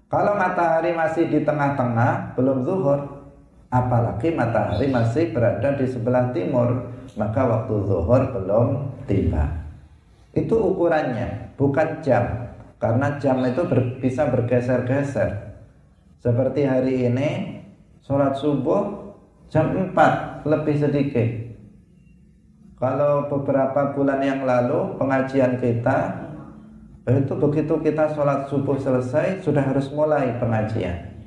[0.09, 3.27] Kalau matahari masih di tengah-tengah, belum zuhur,
[3.69, 8.67] apalagi matahari masih berada di sebelah timur, maka waktu zuhur belum
[9.05, 9.66] tiba.
[10.37, 12.53] Itu ukurannya, bukan jam.
[12.77, 15.57] Karena jam itu ber, bisa bergeser-geser.
[16.21, 17.29] Seperti hari ini,
[18.05, 19.13] sholat subuh
[19.49, 21.29] jam 4 lebih sedikit.
[22.77, 26.29] Kalau beberapa bulan yang lalu pengajian kita
[27.09, 31.17] itu begitu kita sholat subuh selesai sudah harus mulai pengajian.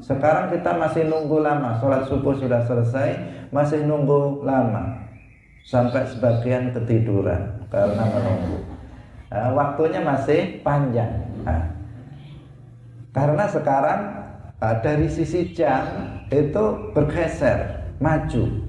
[0.00, 3.08] Sekarang kita masih nunggu lama, sholat subuh sudah selesai,
[3.52, 5.04] masih nunggu lama
[5.68, 8.56] sampai sebagian ketiduran karena menunggu.
[9.34, 11.10] Nah, waktunya masih panjang.
[11.42, 11.74] Nah,
[13.10, 14.00] karena sekarang
[14.62, 15.82] nah, dari sisi jam
[16.30, 18.62] itu bergeser, maju.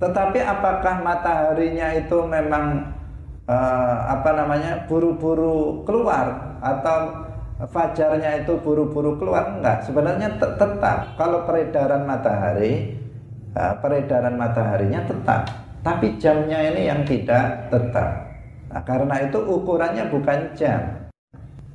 [0.00, 2.96] Tetapi apakah mataharinya itu memang
[3.44, 7.28] uh, apa namanya buru-buru keluar atau
[7.66, 12.94] fajarnya itu buru-buru keluar enggak sebenarnya tetap kalau peredaran matahari
[13.58, 15.50] uh, peredaran mataharinya tetap
[15.82, 18.27] tapi jamnya ini yang tidak tetap
[18.68, 20.80] nah, karena itu ukurannya bukan jam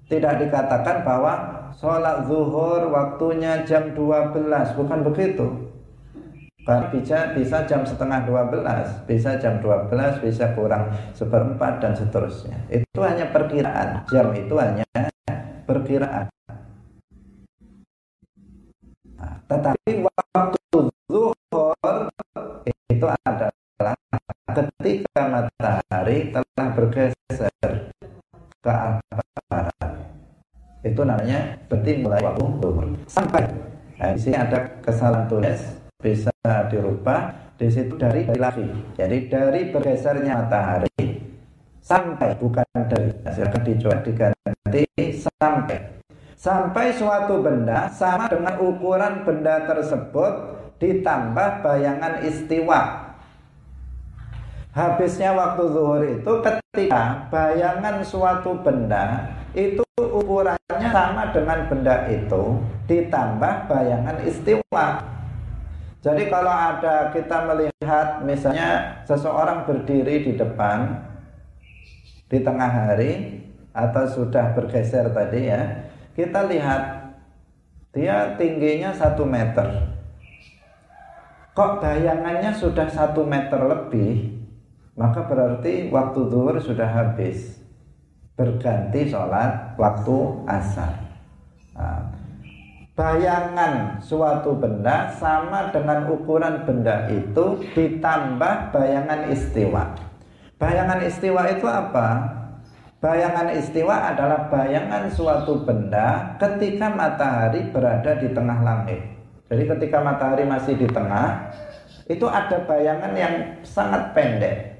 [0.08, 1.34] tidak dikatakan bahwa
[1.74, 5.74] sholat zuhur waktunya jam 12 bukan begitu
[6.64, 12.56] bisa bisa jam setengah 12, bisa jam 12, bisa kurang seperempat dan seterusnya.
[12.72, 14.08] Itu hanya perkiraan.
[14.08, 14.88] Jam itu hanya
[15.68, 16.32] perkiraan.
[19.20, 20.78] Nah, tetapi waktu
[21.12, 22.08] zuhur
[22.64, 23.43] itu adalah
[24.54, 27.74] ketika matahari telah bergeser
[28.62, 29.02] ke arah
[29.50, 29.92] barat.
[30.86, 33.44] Itu namanya berarti mulai waktu zuhur sampai.
[33.98, 35.60] Nah, di sini ada kesalahan tulis
[35.98, 36.34] bisa
[36.70, 38.68] dirubah di situ dari lagi.
[39.00, 41.24] Jadi dari bergesernya matahari
[41.84, 44.84] sampai bukan dari silakan dicoba diganti
[45.20, 45.80] sampai
[46.40, 50.34] sampai suatu benda sama dengan ukuran benda tersebut
[50.80, 53.03] ditambah bayangan istiwa.
[54.74, 62.58] Habisnya waktu zuhur itu ketika bayangan suatu benda itu ukurannya sama dengan benda itu
[62.90, 64.86] ditambah bayangan istiwa.
[66.02, 71.06] Jadi kalau ada kita melihat misalnya seseorang berdiri di depan
[72.34, 73.46] di tengah hari
[73.78, 75.62] atau sudah bergeser tadi ya,
[76.18, 77.14] kita lihat
[77.94, 79.94] dia tingginya satu meter.
[81.54, 84.33] Kok bayangannya sudah satu meter lebih,
[84.94, 87.62] maka berarti waktu zuhur sudah habis.
[88.34, 90.18] Berganti sholat waktu
[90.50, 90.94] asar.
[91.78, 92.02] Nah,
[92.98, 99.94] bayangan suatu benda sama dengan ukuran benda itu ditambah bayangan istiwa.
[100.58, 102.10] Bayangan istiwa itu apa?
[103.04, 109.02] Bayangan istiwa adalah bayangan suatu benda ketika matahari berada di tengah langit.
[109.52, 111.52] Jadi ketika matahari masih di tengah,
[112.10, 114.73] itu ada bayangan yang sangat pendek.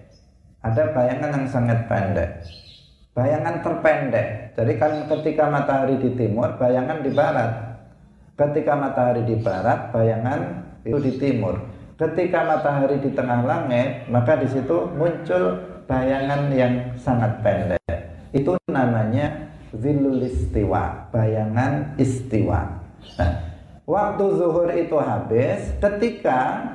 [0.64, 2.40] Ada bayangan yang sangat pendek.
[3.12, 4.28] Bayangan terpendek.
[4.56, 7.52] Jadi kan ketika matahari di timur, bayangan di barat.
[8.34, 10.40] Ketika matahari di barat, bayangan
[10.88, 11.60] itu di timur.
[12.00, 18.00] Ketika matahari di tengah langit, maka di situ muncul bayangan yang sangat pendek.
[18.34, 22.82] Itu namanya zilul istiwa, bayangan istiwa.
[23.20, 23.32] Nah,
[23.86, 26.66] waktu zuhur itu habis ketika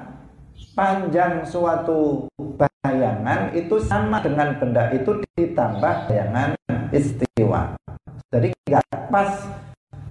[0.74, 6.54] panjang suatu bayangan itu sama dengan benda itu ditambah bayangan
[6.94, 7.74] istiwa.
[8.28, 9.44] Jadi nggak pas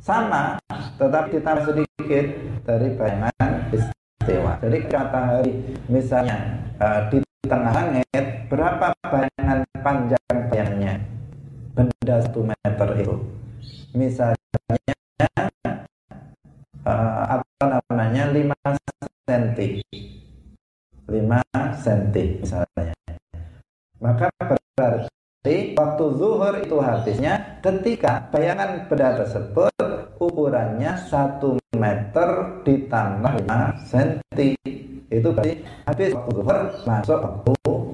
[0.02, 0.58] sama,
[0.98, 2.26] tetapi ditambah sedikit
[2.66, 4.52] dari bayangan istiwa.
[4.64, 5.52] Jadi kata hari
[5.88, 6.38] misalnya
[6.82, 11.18] uh, di tengah langit berapa bayangan panjang bayangannya?
[11.78, 13.16] benda satu meter itu
[13.94, 14.98] misalnya
[16.82, 18.50] uh, apa namanya 5
[21.28, 22.96] cm 5 cm misalnya
[24.00, 29.72] maka berarti waktu zuhur itu habisnya ketika bayangan benda tersebut
[30.18, 32.30] ukurannya 1 meter
[32.64, 34.56] ditambah 5 cm
[35.08, 37.54] itu berarti habis waktu zuhur masuk waktu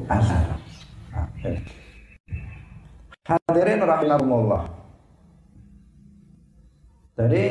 [0.09, 0.45] asar
[3.23, 4.67] Hadirin rahimahumullah.
[7.15, 7.45] Jadi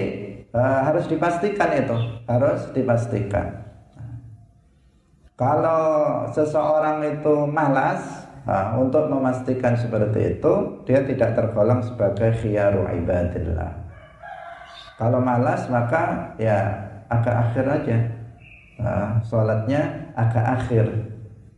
[0.52, 1.96] uh, harus dipastikan itu,
[2.28, 3.71] harus dipastikan.
[5.42, 10.52] Kalau seseorang itu malas uh, untuk memastikan seperti itu,
[10.86, 13.74] dia tidak tergolong sebagai khiyaru ibadillah.
[14.94, 16.70] Kalau malas maka ya
[17.10, 17.98] agak akhir aja.
[18.78, 20.86] Uh, sholatnya agak akhir.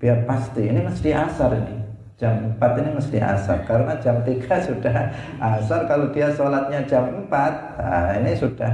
[0.00, 0.64] Biar pasti.
[0.64, 1.76] Ini mesti asar ini.
[2.16, 3.68] Jam 4 ini mesti asar.
[3.68, 5.84] Karena jam 3 sudah asar.
[5.84, 8.72] Kalau dia sholatnya jam 4 nah ini sudah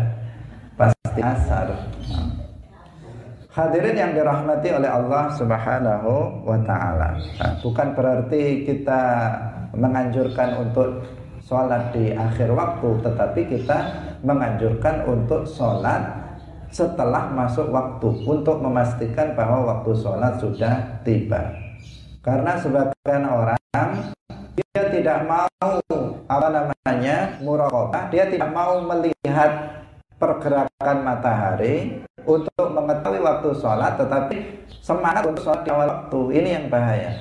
[0.79, 1.67] pasti asar
[3.51, 7.19] Hadirin yang dirahmati oleh Allah Subhanahu wa taala.
[7.19, 9.03] Nah, bukan berarti kita
[9.75, 11.03] menganjurkan untuk
[11.43, 13.79] sholat di akhir waktu, tetapi kita
[14.23, 16.15] menganjurkan untuk sholat
[16.71, 21.51] setelah masuk waktu untuk memastikan bahwa waktu sholat sudah tiba.
[22.23, 24.15] Karena sebagian orang
[24.55, 25.51] dia tidak mau
[26.31, 29.80] apa namanya muraqabah, dia tidak mau melihat
[30.21, 34.37] pergerakan matahari untuk mengetahui waktu sholat, tetapi
[34.85, 37.17] semangat untuk sholat di awal waktu ini yang bahaya.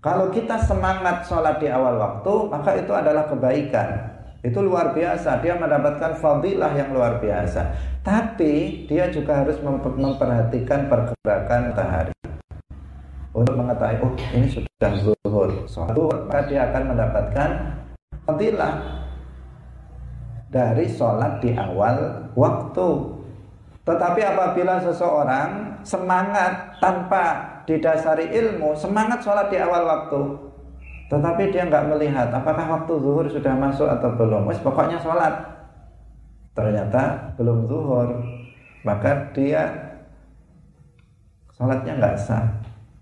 [0.00, 4.16] Kalau kita semangat sholat di awal waktu, maka itu adalah kebaikan.
[4.40, 7.76] Itu luar biasa, dia mendapatkan fadilah yang luar biasa.
[8.00, 12.16] Tapi dia juga harus memperhatikan pergerakan matahari
[13.30, 17.50] untuk mengetahui oh ini sudah zuhur suatu maka dia akan mendapatkan
[18.26, 18.72] fadilah
[20.50, 22.88] dari sholat di awal waktu.
[23.86, 30.50] Tetapi apabila seseorang semangat tanpa didasari ilmu semangat sholat di awal waktu
[31.10, 35.42] tetapi dia nggak melihat apakah waktu zuhur sudah masuk atau belum pokoknya sholat.
[36.54, 38.14] Ternyata belum zuhur
[38.86, 39.66] maka dia
[41.58, 42.46] sholatnya nggak sah.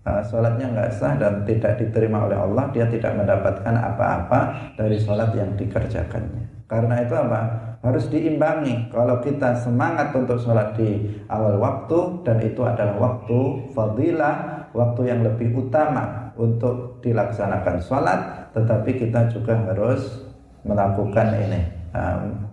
[0.09, 5.29] Uh, sholatnya nggak sah dan tidak diterima oleh Allah, dia tidak mendapatkan apa-apa dari sholat
[5.37, 6.48] yang dikerjakannya.
[6.69, 7.41] Karena itu apa?
[7.81, 8.93] Harus diimbangi.
[8.93, 13.39] Kalau kita semangat untuk sholat di awal waktu dan itu adalah waktu
[13.73, 18.19] fadilah, waktu yang lebih utama untuk dilaksanakan sholat,
[18.53, 20.29] tetapi kita juga harus
[20.61, 21.61] melakukan ini,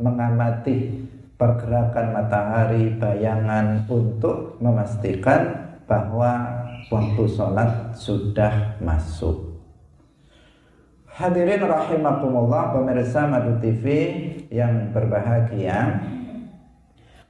[0.01, 1.05] mengamati
[1.37, 9.46] pergerakan matahari, bayangan untuk memastikan bahwa waktu sholat sudah masuk.
[11.17, 13.85] Hadirin rahimakumullah pemirsa Madu TV
[14.53, 16.05] yang berbahagia.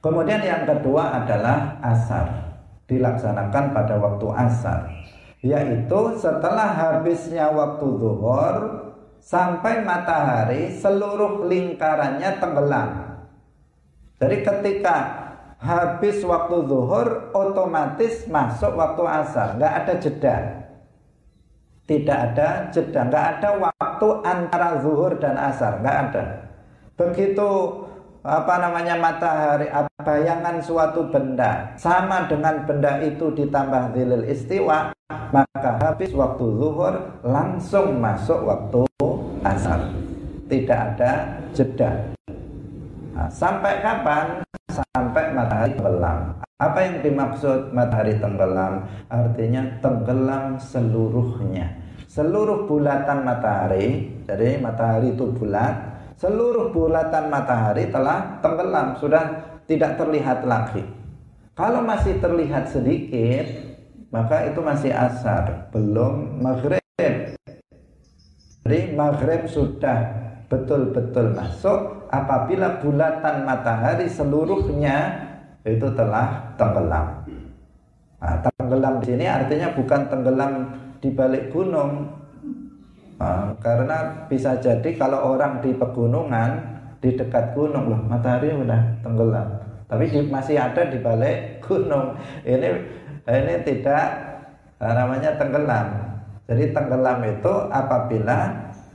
[0.03, 2.51] Kemudian yang kedua adalah asar.
[2.91, 4.91] Dilaksanakan pada waktu asar.
[5.39, 8.55] Yaitu setelah habisnya waktu zuhur
[9.23, 12.89] sampai matahari seluruh lingkarannya tenggelam.
[14.19, 14.97] Jadi ketika
[15.63, 20.37] habis waktu zuhur otomatis masuk waktu asar nggak ada jeda
[21.87, 23.76] tidak ada jeda nggak ada waktu
[24.21, 26.25] antara zuhur dan asar nggak ada.
[26.97, 27.49] Begitu
[28.27, 29.71] apa namanya matahari
[30.03, 34.91] bayangan suatu benda sama dengan benda itu ditambah zilil istiwa
[35.31, 38.81] maka habis waktu zuhur langsung masuk waktu
[39.43, 39.79] asar.
[40.47, 41.11] Tidak ada
[41.51, 41.91] jeda.
[43.11, 44.39] Nah, sampai kapan?
[44.71, 46.39] Sampai matahari tenggelam.
[46.63, 48.87] Apa yang dimaksud matahari tenggelam?
[49.11, 51.86] Artinya tenggelam seluruhnya
[52.17, 59.23] seluruh bulatan matahari jadi matahari itu bulat seluruh bulatan matahari telah tenggelam, sudah
[59.69, 60.81] tidak terlihat lagi.
[61.53, 63.45] Kalau masih terlihat sedikit,
[64.09, 66.81] maka itu masih asar, belum maghrib.
[68.65, 69.97] Jadi maghrib sudah
[70.49, 75.23] betul-betul masuk apabila bulatan matahari seluruhnya
[75.63, 77.25] itu telah tenggelam.
[78.17, 80.53] Nah, tenggelam di sini artinya bukan tenggelam
[81.01, 82.17] di balik gunung,
[83.17, 86.61] Uh, karena bisa jadi kalau orang di pegunungan
[87.01, 89.57] di dekat gunung loh matahari udah tenggelam.
[89.89, 92.13] Tapi di, masih ada di balik gunung.
[92.45, 92.69] Ini
[93.25, 94.05] ini tidak
[94.77, 95.87] uh, namanya tenggelam.
[96.45, 98.39] Jadi tenggelam itu apabila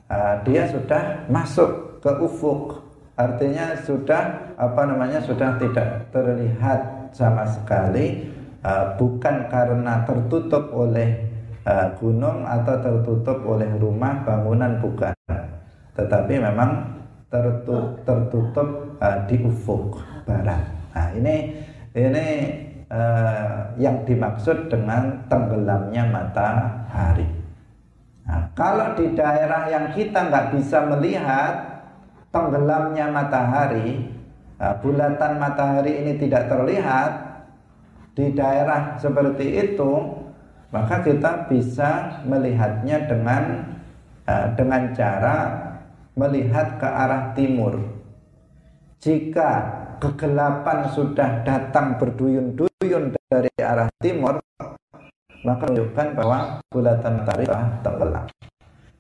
[0.06, 2.78] uh, dia sudah masuk ke ufuk.
[3.18, 8.30] Artinya sudah apa namanya sudah tidak terlihat sama sekali.
[8.62, 11.31] Uh, bukan karena tertutup oleh
[11.66, 15.14] uh, gunung atau tertutup oleh rumah bangunan bukan.
[15.92, 16.70] Tetapi memang
[17.28, 18.68] tertutup, tertutup
[19.00, 20.62] uh, di ufuk barat.
[20.92, 21.34] Nah ini
[21.92, 22.26] ini
[22.88, 27.28] uh, yang dimaksud dengan tenggelamnya matahari.
[28.22, 31.82] Nah, kalau di daerah yang kita nggak bisa melihat
[32.30, 34.08] tenggelamnya matahari
[34.62, 37.10] uh, bulatan matahari ini tidak terlihat
[38.14, 40.21] di daerah seperti itu
[40.72, 43.76] maka kita bisa melihatnya dengan
[44.24, 45.36] uh, dengan cara
[46.16, 47.76] melihat ke arah timur.
[49.04, 49.50] Jika
[50.00, 54.40] kegelapan sudah datang berduyun-duyun dari arah timur,
[55.44, 56.38] maka menunjukkan bahwa
[56.72, 58.26] bulatan matahari telah tenggelam.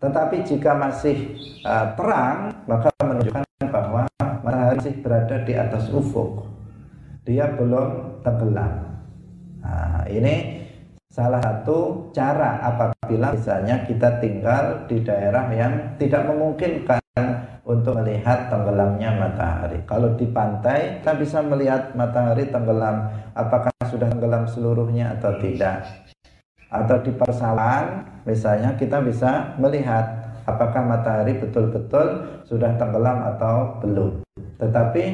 [0.02, 1.16] Tetapi jika masih
[1.64, 4.04] uh, terang, maka menunjukkan bahwa
[4.44, 6.44] matahari masih berada di atas ufuk.
[7.22, 8.98] Dia belum tenggelam.
[9.62, 10.66] Nah, ini
[11.12, 17.04] Salah satu cara apabila misalnya kita tinggal di daerah yang tidak memungkinkan
[17.68, 19.84] untuk melihat tenggelamnya matahari.
[19.84, 25.84] Kalau di pantai kita bisa melihat matahari tenggelam, apakah sudah tenggelam seluruhnya atau tidak.
[26.72, 30.08] Atau di persawahan misalnya kita bisa melihat
[30.48, 34.24] apakah matahari betul-betul sudah tenggelam atau belum.
[34.56, 35.04] Tetapi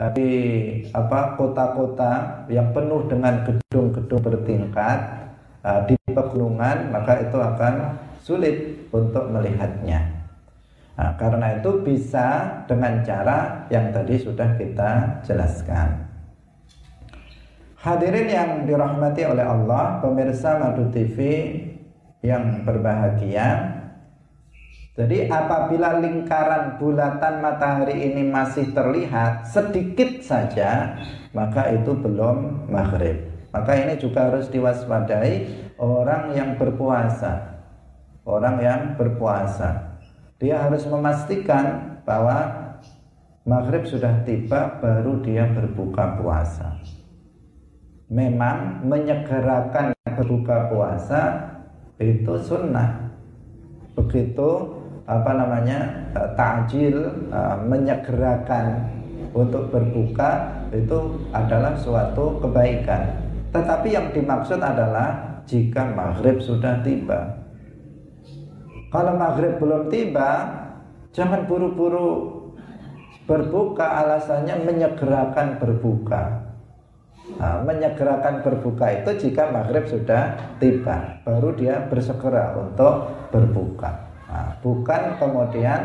[0.00, 0.30] eh, di
[0.96, 5.23] apa kota-kota yang penuh dengan gedung-gedung bertingkat
[5.64, 7.74] uh, di pegunungan maka itu akan
[8.20, 10.14] sulit untuk melihatnya.
[10.94, 16.06] Nah, karena itu bisa dengan cara yang tadi sudah kita jelaskan.
[17.82, 21.18] Hadirin yang dirahmati oleh Allah, pemirsa Madu TV
[22.24, 23.76] yang berbahagia.
[24.94, 30.94] Jadi apabila lingkaran bulatan matahari ini masih terlihat sedikit saja,
[31.34, 33.33] maka itu belum maghrib.
[33.54, 35.46] Maka ini juga harus diwaspadai
[35.78, 37.54] orang yang berpuasa.
[38.26, 39.94] Orang yang berpuasa.
[40.42, 42.50] Dia harus memastikan bahwa
[43.46, 46.82] maghrib sudah tiba baru dia berbuka puasa.
[48.10, 51.22] Memang menyegerakan berbuka puasa
[52.02, 53.14] itu sunnah.
[53.94, 54.50] Begitu
[55.06, 58.90] apa namanya eh, takjil eh, menyegerakan
[59.30, 63.23] untuk berbuka itu adalah suatu kebaikan
[63.54, 67.38] tetapi yang dimaksud adalah jika maghrib sudah tiba.
[68.90, 70.50] Kalau maghrib belum tiba,
[71.14, 72.34] jangan buru-buru
[73.30, 76.22] berbuka alasannya menyegerakan berbuka.
[77.38, 83.90] Nah, menyegerakan berbuka itu jika maghrib sudah tiba, baru dia bersegera untuk berbuka.
[84.28, 85.80] Nah, bukan kemudian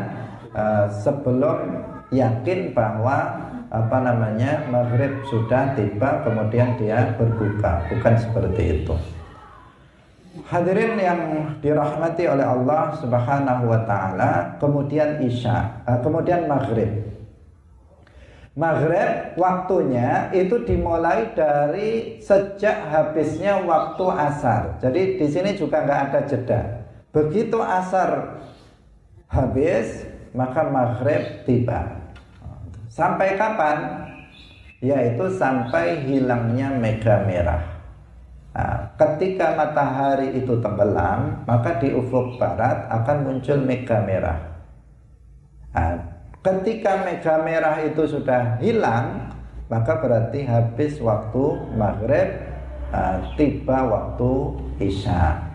[0.52, 8.94] uh, sebelum yakin bahwa apa namanya maghrib sudah tiba kemudian dia berbuka bukan seperti itu
[10.30, 11.20] Hadirin yang
[11.58, 17.10] dirahmati oleh Allah Subhanahu wa taala, kemudian Isya, eh, kemudian Maghrib.
[18.54, 24.78] Maghrib waktunya itu dimulai dari sejak habisnya waktu asar.
[24.82, 26.60] Jadi di sini juga nggak ada jeda.
[27.10, 28.42] Begitu asar
[29.30, 31.99] habis, maka maghrib tiba.
[32.90, 34.10] Sampai kapan?
[34.82, 37.62] Yaitu sampai hilangnya mega merah.
[38.50, 44.38] Nah, ketika matahari itu tenggelam, maka di ufuk barat akan muncul mega merah.
[45.70, 46.10] Nah,
[46.40, 49.28] Ketika mega merah itu sudah hilang,
[49.68, 51.44] maka berarti habis waktu
[51.76, 52.32] maghrib,
[52.96, 55.49] uh, tiba waktu isya.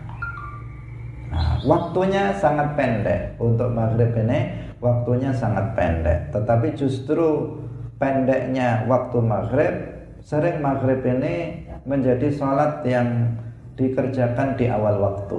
[1.32, 6.30] Nah, waktunya sangat pendek untuk maghrib ini, waktunya sangat pendek.
[6.30, 7.58] Tetapi justru
[7.98, 9.74] pendeknya waktu maghrib,
[10.22, 13.34] sering maghrib ini menjadi sholat yang
[13.78, 15.38] dikerjakan di awal waktu.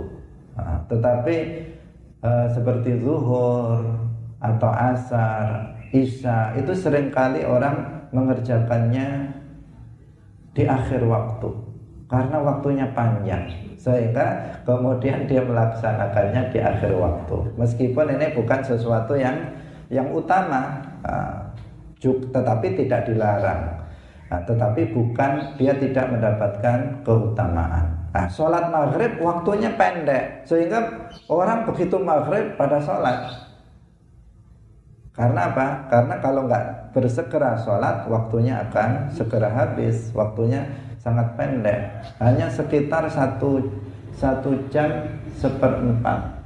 [0.57, 1.35] Nah, tetapi
[2.21, 4.07] uh, seperti zuhur,
[4.37, 9.33] atau asar, isya itu sering kali orang mengerjakannya
[10.53, 11.49] di akhir waktu
[12.09, 13.45] karena waktunya panjang
[13.77, 17.37] sehingga kemudian dia melaksanakannya di akhir waktu.
[17.55, 19.37] Meskipun ini bukan sesuatu yang
[19.87, 21.47] yang utama uh,
[22.03, 23.87] tetapi tidak dilarang.
[24.27, 28.11] Nah, tetapi bukan dia tidak mendapatkan keutamaan.
[28.11, 30.43] Nah, sholat maghrib waktunya pendek.
[30.43, 33.47] Sehingga orang begitu maghrib pada sholat.
[35.15, 35.89] Karena apa?
[35.89, 40.11] Karena kalau nggak bersegera sholat, waktunya akan segera habis.
[40.13, 40.67] Waktunya
[40.99, 41.79] sangat pendek,
[42.19, 43.61] hanya sekitar satu
[44.17, 45.05] satu jam
[45.37, 46.41] seperempat.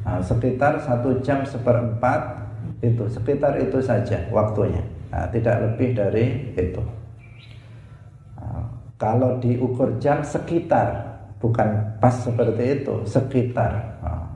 [0.00, 2.40] Nah, sekitar satu jam seperempat
[2.80, 4.80] itu, sekitar itu saja waktunya.
[5.10, 6.82] Nah, tidak lebih dari itu.
[8.38, 8.64] Nah,
[8.96, 14.00] kalau diukur jam sekitar, bukan pas seperti itu, sekitar.
[14.00, 14.30] Nah,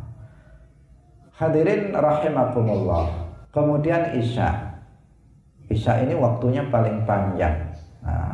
[1.34, 3.10] Hadirin rahimakumullah.
[3.50, 4.50] Kemudian Isya.
[5.66, 7.74] Isya ini waktunya paling panjang.
[8.06, 8.33] Nah,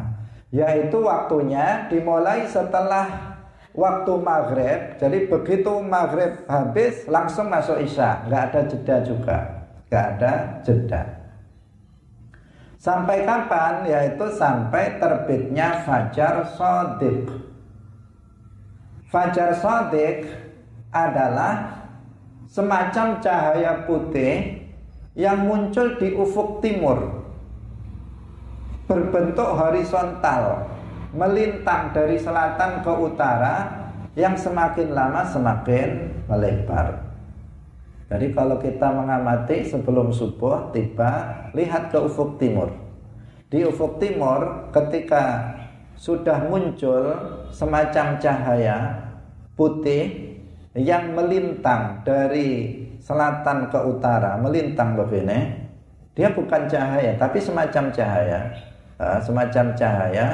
[0.50, 3.38] yaitu waktunya dimulai setelah
[3.74, 4.80] waktu maghrib.
[4.98, 8.26] Jadi begitu maghrib habis langsung masuk Isya.
[8.26, 9.38] Nggak ada jeda juga.
[9.86, 10.32] Nggak ada
[10.66, 11.02] jeda.
[12.80, 13.86] Sampai kapan?
[13.86, 17.28] Yaitu sampai terbitnya Fajar Sodik.
[19.12, 20.26] Fajar Sodik
[20.90, 21.86] adalah
[22.50, 24.66] semacam cahaya putih
[25.14, 27.19] yang muncul di ufuk timur
[28.90, 30.66] berbentuk horizontal
[31.14, 33.70] melintang dari selatan ke utara
[34.18, 36.98] yang semakin lama semakin melebar.
[38.10, 42.74] Jadi kalau kita mengamati sebelum subuh tiba lihat ke ufuk timur.
[43.46, 45.54] Di ufuk timur ketika
[45.94, 47.14] sudah muncul
[47.54, 48.98] semacam cahaya
[49.54, 50.34] putih
[50.74, 55.70] yang melintang dari selatan ke utara, melintang begini,
[56.14, 58.40] dia bukan cahaya, tapi semacam cahaya,
[59.24, 60.26] semacam cahaya,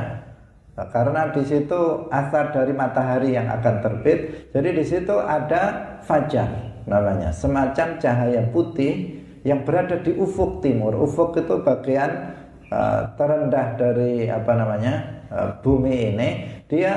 [0.91, 6.51] karena di situ asar dari matahari yang akan terbit, jadi di situ ada fajar
[6.85, 10.99] namanya, semacam cahaya putih yang berada di ufuk timur.
[10.99, 12.35] Ufuk itu bagian
[12.71, 14.95] uh, terendah dari apa namanya
[15.31, 16.31] uh, bumi ini.
[16.67, 16.95] Dia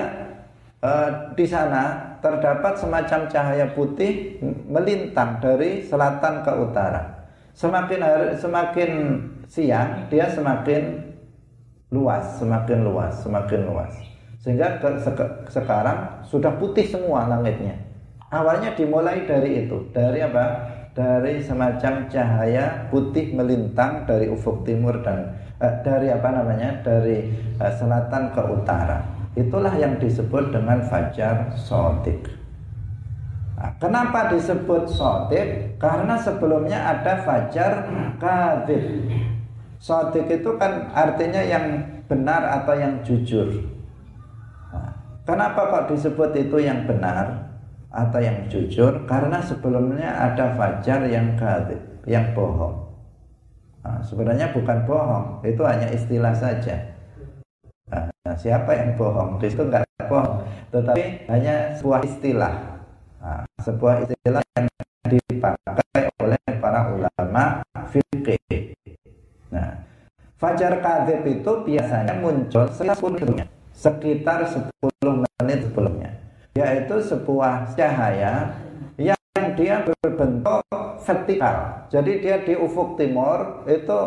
[0.82, 7.30] uh, di sana terdapat semacam cahaya putih melintang dari selatan ke utara.
[7.54, 8.92] Semakin hari, semakin
[9.46, 11.09] siang dia semakin
[11.90, 13.94] luas, semakin luas, semakin luas.
[14.40, 15.12] Sehingga ke, se,
[15.52, 17.76] sekarang sudah putih semua langitnya.
[18.30, 20.78] Awalnya dimulai dari itu, dari apa?
[20.94, 26.86] Dari semacam cahaya putih melintang dari ufuk timur dan eh, dari apa namanya?
[26.86, 27.26] Dari
[27.58, 29.02] eh, selatan ke utara.
[29.34, 32.30] Itulah yang disebut dengan fajar sodik.
[33.58, 35.78] Nah, kenapa disebut sodik?
[35.82, 37.88] Karena sebelumnya ada fajar
[38.22, 39.10] kadib.
[39.80, 41.80] Sodik itu kan artinya yang
[42.12, 43.48] benar atau yang jujur.
[44.76, 44.92] Nah,
[45.24, 47.48] kenapa kok disebut itu yang benar
[47.88, 49.08] atau yang jujur?
[49.08, 52.92] Karena sebelumnya ada fajar yang kadib, yang bohong.
[53.80, 56.76] Nah, sebenarnya bukan bohong, itu hanya istilah saja.
[57.88, 59.40] Nah, siapa yang bohong?
[59.40, 60.44] Itu enggak bohong,
[60.76, 62.54] tetapi hanya sebuah istilah.
[63.24, 64.68] Nah, sebuah istilah yang
[65.08, 68.39] dipakai oleh para ulama fikih.
[70.60, 72.68] Fajar kadzib itu biasanya muncul
[73.72, 74.68] sekitar 10
[75.40, 76.12] menit sebelumnya,
[76.52, 78.60] yaitu sebuah cahaya
[79.00, 79.16] yang
[79.56, 80.60] dia berbentuk
[81.00, 81.88] vertikal.
[81.88, 84.00] Jadi dia di ufuk timur itu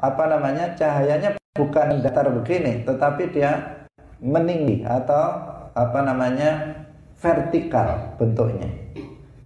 [0.00, 3.84] apa namanya cahayanya bukan datar begini, tetapi dia
[4.24, 5.36] meninggi atau
[5.76, 6.80] apa namanya
[7.20, 8.72] vertikal bentuknya.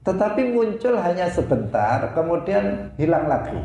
[0.06, 3.58] Tetapi muncul hanya sebentar, kemudian hilang lagi.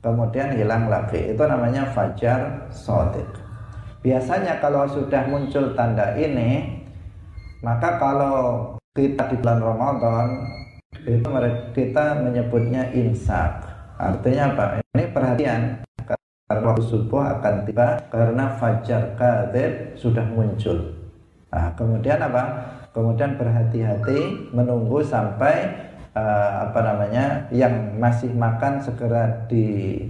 [0.00, 1.36] Kemudian hilang lagi.
[1.36, 3.28] Itu namanya fajar sodik.
[4.00, 6.80] Biasanya kalau sudah muncul tanda ini,
[7.60, 10.28] maka kalau kita di bulan Ramadan
[11.04, 11.28] itu
[11.76, 13.60] kita menyebutnya imsak.
[14.00, 14.64] Artinya apa?
[14.96, 15.84] Ini perhatian
[16.48, 20.96] karena waktu subuh akan tiba karena fajar kadib sudah muncul.
[21.52, 22.42] Nah, kemudian apa?
[22.90, 30.06] Kemudian berhati-hati menunggu sampai uh, apa namanya yang masih makan segera di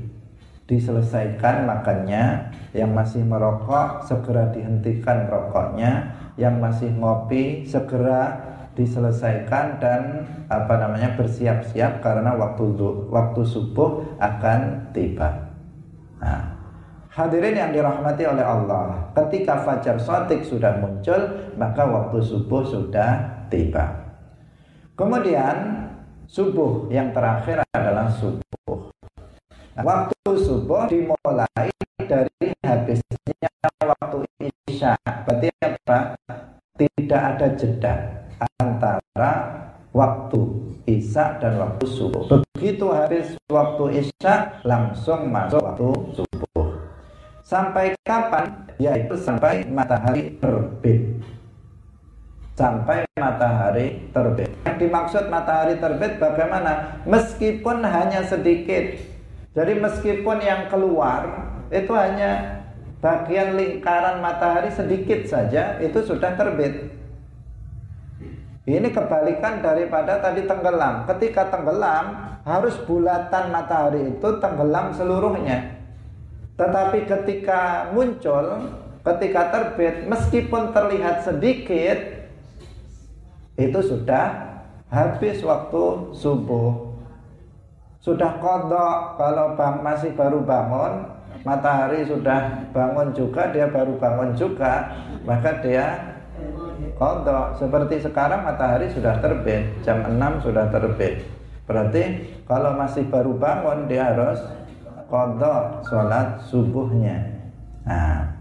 [0.70, 8.38] diselesaikan makannya, yang masih merokok segera dihentikan rokoknya, yang masih ngopi segera
[8.78, 12.70] diselesaikan dan apa namanya bersiap-siap karena waktu
[13.10, 15.50] waktu subuh akan tiba.
[16.22, 16.54] Nah,
[17.10, 24.09] hadirin yang dirahmati oleh Allah, ketika fajar sotik sudah muncul, maka waktu subuh sudah tiba.
[25.00, 25.56] Kemudian
[26.28, 28.92] subuh yang terakhir adalah subuh.
[29.80, 31.72] Waktu subuh dimulai
[32.04, 33.48] dari habisnya
[33.80, 34.92] waktu isya.
[35.24, 36.20] Berarti apa?
[36.76, 37.94] Tidak ada jeda
[38.60, 39.32] antara
[39.96, 40.40] waktu
[40.84, 42.28] isya dan waktu subuh.
[42.52, 46.76] Begitu habis waktu isya langsung masuk waktu subuh.
[47.40, 48.68] Sampai kapan?
[48.76, 51.24] Yaitu sampai matahari terbit.
[52.60, 54.52] Sampai matahari terbit.
[54.68, 57.00] Yang dimaksud matahari terbit bagaimana?
[57.08, 59.00] Meskipun hanya sedikit
[59.50, 61.26] jadi meskipun yang keluar
[61.74, 62.62] itu hanya
[63.02, 66.86] bagian lingkaran matahari sedikit saja itu sudah terbit.
[68.70, 71.02] Ini kebalikan daripada tadi tenggelam.
[71.10, 75.82] Ketika tenggelam harus bulatan matahari itu tenggelam seluruhnya.
[76.54, 78.70] Tetapi ketika muncul,
[79.02, 82.19] ketika terbit meskipun terlihat sedikit
[83.60, 84.56] itu sudah
[84.88, 85.82] habis waktu
[86.16, 86.96] subuh.
[88.00, 94.96] Sudah kodok kalau bang, masih baru bangun matahari sudah bangun juga dia baru bangun juga
[95.28, 96.16] maka dia
[96.96, 97.60] kodok.
[97.60, 101.28] Seperti sekarang matahari sudah terbit jam 6 sudah terbit.
[101.68, 102.02] Berarti
[102.48, 104.40] kalau masih baru bangun dia harus
[105.12, 107.36] kodok sholat subuhnya.
[107.84, 108.40] Nah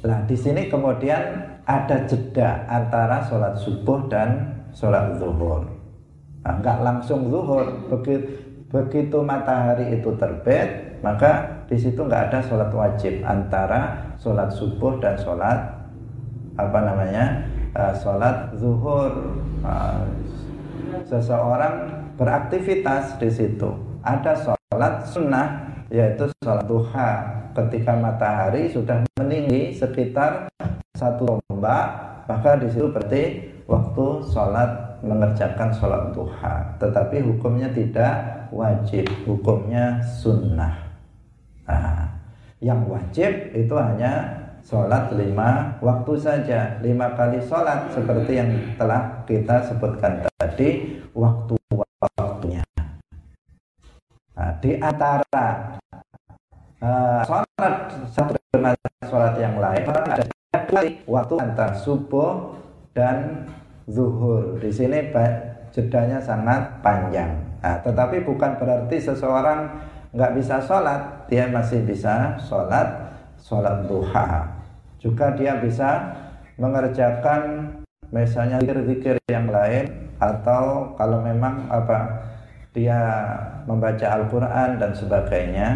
[0.00, 5.62] Nah, di sini kemudian ada jeda antara sholat subuh dan sholat zuhur.
[6.42, 7.66] Nah, enggak langsung zuhur.
[7.86, 14.98] Begitu begitu matahari itu terbit maka di situ enggak ada sholat wajib antara sholat subuh
[15.02, 15.58] dan sholat
[16.58, 17.46] apa namanya
[17.78, 19.10] uh, sholat zuhur.
[19.62, 20.02] Uh,
[21.06, 21.86] seseorang
[22.18, 23.70] beraktivitas di situ.
[24.02, 27.10] Ada sholat sunnah yaitu sholat duha.
[27.50, 30.46] Ketika matahari sudah meninggi sekitar
[31.00, 31.84] satu tombak
[32.28, 36.76] maka di situ berarti waktu sholat mengerjakan sholat duha.
[36.76, 40.76] Tetapi hukumnya tidak wajib hukumnya sunnah.
[41.64, 42.06] Nah,
[42.60, 49.64] yang wajib itu hanya sholat lima waktu saja lima kali sholat seperti yang telah kita
[49.64, 52.60] sebutkan tadi waktu-waktunya
[54.36, 55.46] nah, di antara
[56.84, 57.74] uh, sholat
[58.12, 58.76] satu dengan
[59.08, 60.24] sholat yang lain ada
[61.06, 62.54] waktu antara subuh
[62.94, 63.46] dan
[63.90, 64.58] zuhur.
[64.62, 65.10] Di sini
[65.70, 67.30] jedanya sangat panjang.
[67.60, 69.68] Nah, tetapi bukan berarti seseorang
[70.10, 74.48] nggak bisa sholat, dia masih bisa sholat sholat duha.
[74.98, 76.12] Juga dia bisa
[76.60, 77.72] mengerjakan
[78.10, 82.26] misalnya zikir-zikir yang lain atau kalau memang apa
[82.76, 82.98] dia
[83.64, 85.68] membaca Al-Quran dan sebagainya.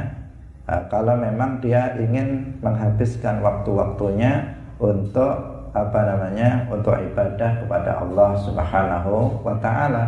[0.65, 9.43] Nah, kalau memang dia ingin menghabiskan waktu-waktunya untuk apa namanya untuk ibadah kepada Allah Subhanahu
[9.43, 10.05] wa taala.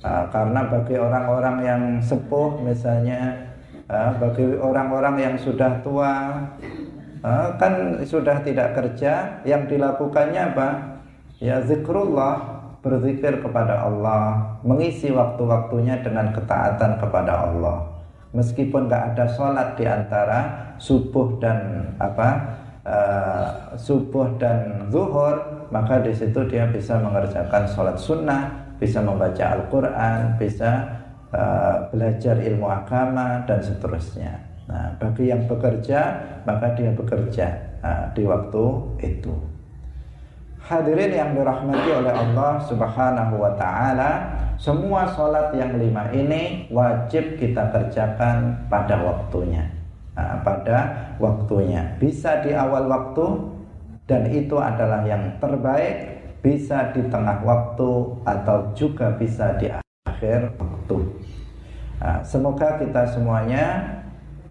[0.00, 3.36] Uh, karena bagi orang-orang yang sepuh misalnya
[3.90, 6.40] uh, bagi orang-orang yang sudah tua
[7.20, 10.68] uh, kan sudah tidak kerja yang dilakukannya apa?
[11.42, 17.84] Ya zikrullah berzikir kepada Allah, mengisi waktu-waktunya dengan ketaatan kepada Allah.
[18.32, 26.12] Meskipun nggak ada sholat di antara subuh dan apa uh, subuh dan zuhur maka di
[26.14, 28.50] situ dia bisa mengerjakan sholat sunnah
[28.80, 30.88] bisa membaca Al-Quran bisa
[31.32, 34.40] uh, belajar ilmu agama dan seterusnya.
[34.70, 36.00] Nah bagi yang bekerja
[36.48, 37.46] maka dia bekerja
[37.84, 38.64] uh, di waktu
[39.04, 39.34] itu.
[40.60, 47.74] Hadirin yang dirahmati oleh Allah Subhanahu wa taala, semua sholat yang lima ini wajib kita
[47.74, 49.79] kerjakan pada waktunya
[50.42, 50.78] pada
[51.20, 51.96] waktunya.
[51.96, 53.26] Bisa di awal waktu
[54.06, 57.90] dan itu adalah yang terbaik, bisa di tengah waktu
[58.26, 59.70] atau juga bisa di
[60.06, 60.98] akhir waktu.
[62.00, 63.96] Nah, semoga kita semuanya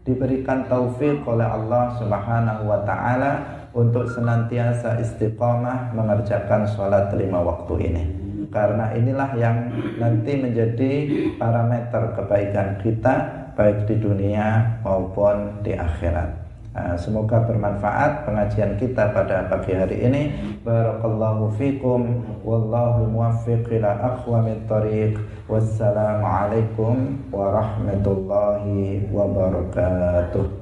[0.06, 3.32] diberikan taufik oleh Allah Subhanahu wa taala
[3.74, 8.04] untuk senantiasa istiqomah mengerjakan sholat lima waktu ini
[8.50, 9.58] karena inilah yang
[10.02, 10.92] nanti menjadi
[11.38, 13.16] parameter kebaikan kita
[13.60, 16.48] baik di dunia maupun di akhirat.
[16.70, 20.32] Nah, semoga bermanfaat pengajian kita pada pagi hari ini.
[20.64, 25.20] Barakallahu fikum wallahu muwaffiq ila aqwamit thariq.
[25.52, 30.56] Wassalamualaikum warahmatullahi wabarakatuh.